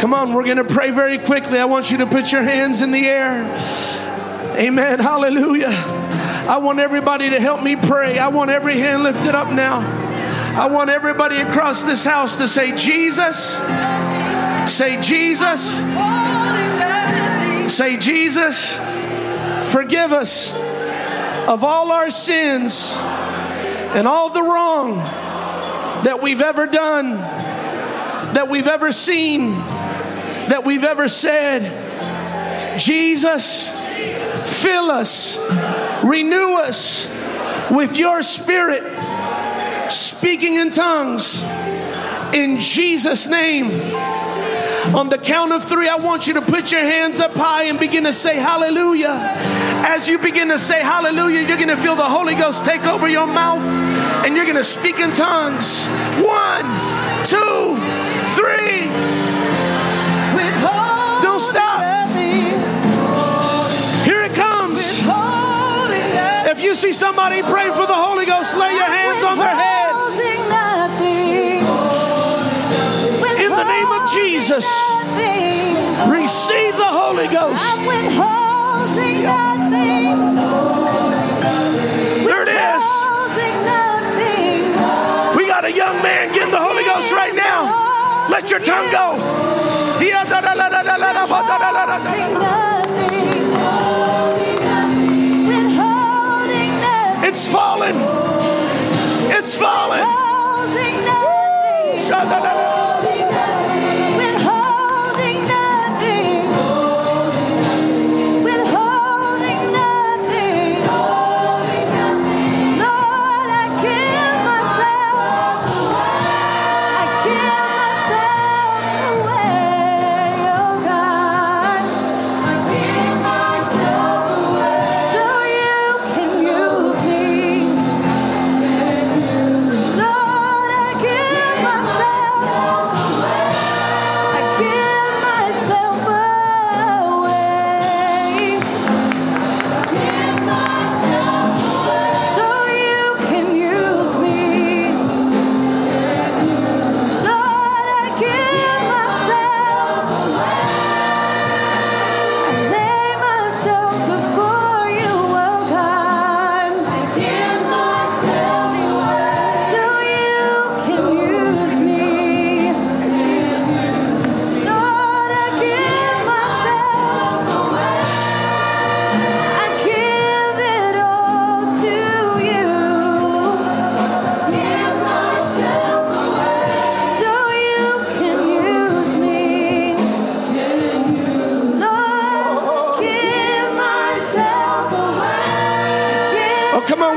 Come 0.00 0.12
on, 0.12 0.32
we're 0.32 0.44
going 0.44 0.56
to 0.56 0.64
pray 0.64 0.90
very 0.90 1.18
quickly. 1.18 1.60
I 1.60 1.66
want 1.66 1.92
you 1.92 1.98
to 1.98 2.06
put 2.06 2.32
your 2.32 2.42
hands 2.42 2.82
in 2.82 2.90
the 2.90 3.06
air. 3.06 3.44
Amen. 4.58 4.98
Hallelujah. 4.98 5.70
I 5.70 6.58
want 6.60 6.80
everybody 6.80 7.30
to 7.30 7.38
help 7.38 7.62
me 7.62 7.76
pray. 7.76 8.18
I 8.18 8.26
want 8.26 8.50
every 8.50 8.76
hand 8.80 9.04
lifted 9.04 9.36
up 9.36 9.52
now. 9.52 10.03
I 10.56 10.68
want 10.68 10.88
everybody 10.88 11.38
across 11.38 11.82
this 11.82 12.04
house 12.04 12.36
to 12.38 12.46
say, 12.46 12.76
Jesus. 12.76 13.56
Say, 14.72 15.00
Jesus. 15.00 15.78
Say, 17.74 17.96
Jesus, 17.96 18.76
forgive 19.72 20.12
us 20.12 20.54
of 21.48 21.64
all 21.64 21.90
our 21.90 22.08
sins 22.08 22.96
and 23.96 24.06
all 24.06 24.30
the 24.30 24.42
wrong 24.42 24.98
that 26.04 26.20
we've 26.22 26.40
ever 26.40 26.66
done, 26.66 27.16
that 28.34 28.46
we've 28.48 28.68
ever 28.68 28.92
seen, 28.92 29.54
that 29.54 30.62
we've 30.64 30.84
ever 30.84 31.08
said. 31.08 32.78
Jesus, 32.78 33.68
fill 34.62 34.88
us, 34.92 35.36
renew 36.04 36.54
us 36.54 37.08
with 37.72 37.96
your 37.96 38.22
spirit, 38.22 38.84
speaking 39.94 40.56
in 40.56 40.70
tongues. 40.70 41.42
In 42.32 42.58
Jesus' 42.58 43.26
name. 43.26 43.70
On 44.94 45.08
the 45.08 45.18
count 45.18 45.52
of 45.52 45.64
three, 45.64 45.88
I 45.88 45.96
want 45.96 46.26
you 46.26 46.34
to 46.34 46.42
put 46.42 46.70
your 46.70 46.82
hands 46.82 47.20
up 47.20 47.34
high 47.34 47.64
and 47.64 47.78
begin 47.78 48.04
to 48.04 48.12
say 48.12 48.36
hallelujah. 48.36 49.32
As 49.86 50.06
you 50.08 50.18
begin 50.18 50.48
to 50.48 50.58
say 50.58 50.80
hallelujah, 50.80 51.40
you're 51.40 51.56
going 51.56 51.68
to 51.68 51.76
feel 51.76 51.96
the 51.96 52.04
Holy 52.08 52.34
Ghost 52.34 52.64
take 52.64 52.84
over 52.84 53.08
your 53.08 53.26
mouth 53.26 53.62
and 54.24 54.36
you're 54.36 54.44
going 54.44 54.56
to 54.56 54.64
speak 54.64 54.98
in 54.98 55.12
tongues. 55.12 55.84
One, 56.16 56.64
two, 57.24 57.78
three. 58.34 58.84
Don't 61.22 61.40
stop. 61.40 61.80
Here 64.04 64.22
it 64.22 64.34
comes. 64.34 64.80
If 66.50 66.60
you 66.60 66.74
see 66.74 66.92
somebody 66.92 67.42
pray 67.42 67.70
for 67.70 67.86
the 67.86 67.94
Holy 67.94 68.26
Ghost, 68.26 68.56
lay 68.56 68.74
your 68.74 68.84
hands 68.84 69.24
on 69.24 69.38
their 69.38 69.48
head. 69.48 69.83
The 73.64 73.72
name 73.72 73.90
of 73.92 74.10
Jesus, 74.10 74.66
receive 76.10 76.76
the 76.76 76.90
Holy 76.90 77.28
Ghost. 77.28 77.62
I'm 77.64 77.86
withholding 77.86 79.22
nothing. 79.22 80.36
There 82.24 82.42
it 82.42 82.48
is. 82.48 82.84
We 85.36 85.46
got 85.46 85.64
a 85.64 85.72
young 85.72 86.02
man 86.02 86.32
getting 86.32 86.50
the 86.50 86.60
Holy 86.60 86.84
Ghost 86.84 87.12
right 87.12 87.34
now. 87.34 88.28
Let 88.30 88.50
your 88.50 88.60
tongue 88.60 88.90
go. 88.90 89.20
It's 97.26 97.48
falling. 97.48 97.96
It's 99.36 99.54
falling. 99.56 100.04
Withholding 100.04 101.04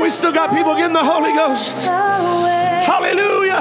We 0.08 0.12
still 0.12 0.32
got 0.32 0.48
people 0.56 0.74
getting 0.74 0.94
the 0.94 1.04
Holy 1.04 1.34
Ghost. 1.34 1.84
Hallelujah. 1.84 3.60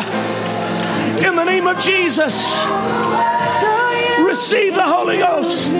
In 1.27 1.35
the 1.35 1.43
name 1.43 1.67
of 1.67 1.77
Jesus, 1.77 2.35
receive 4.25 4.73
the 4.73 4.85
Holy 4.85 5.17
Ghost. 5.17 5.75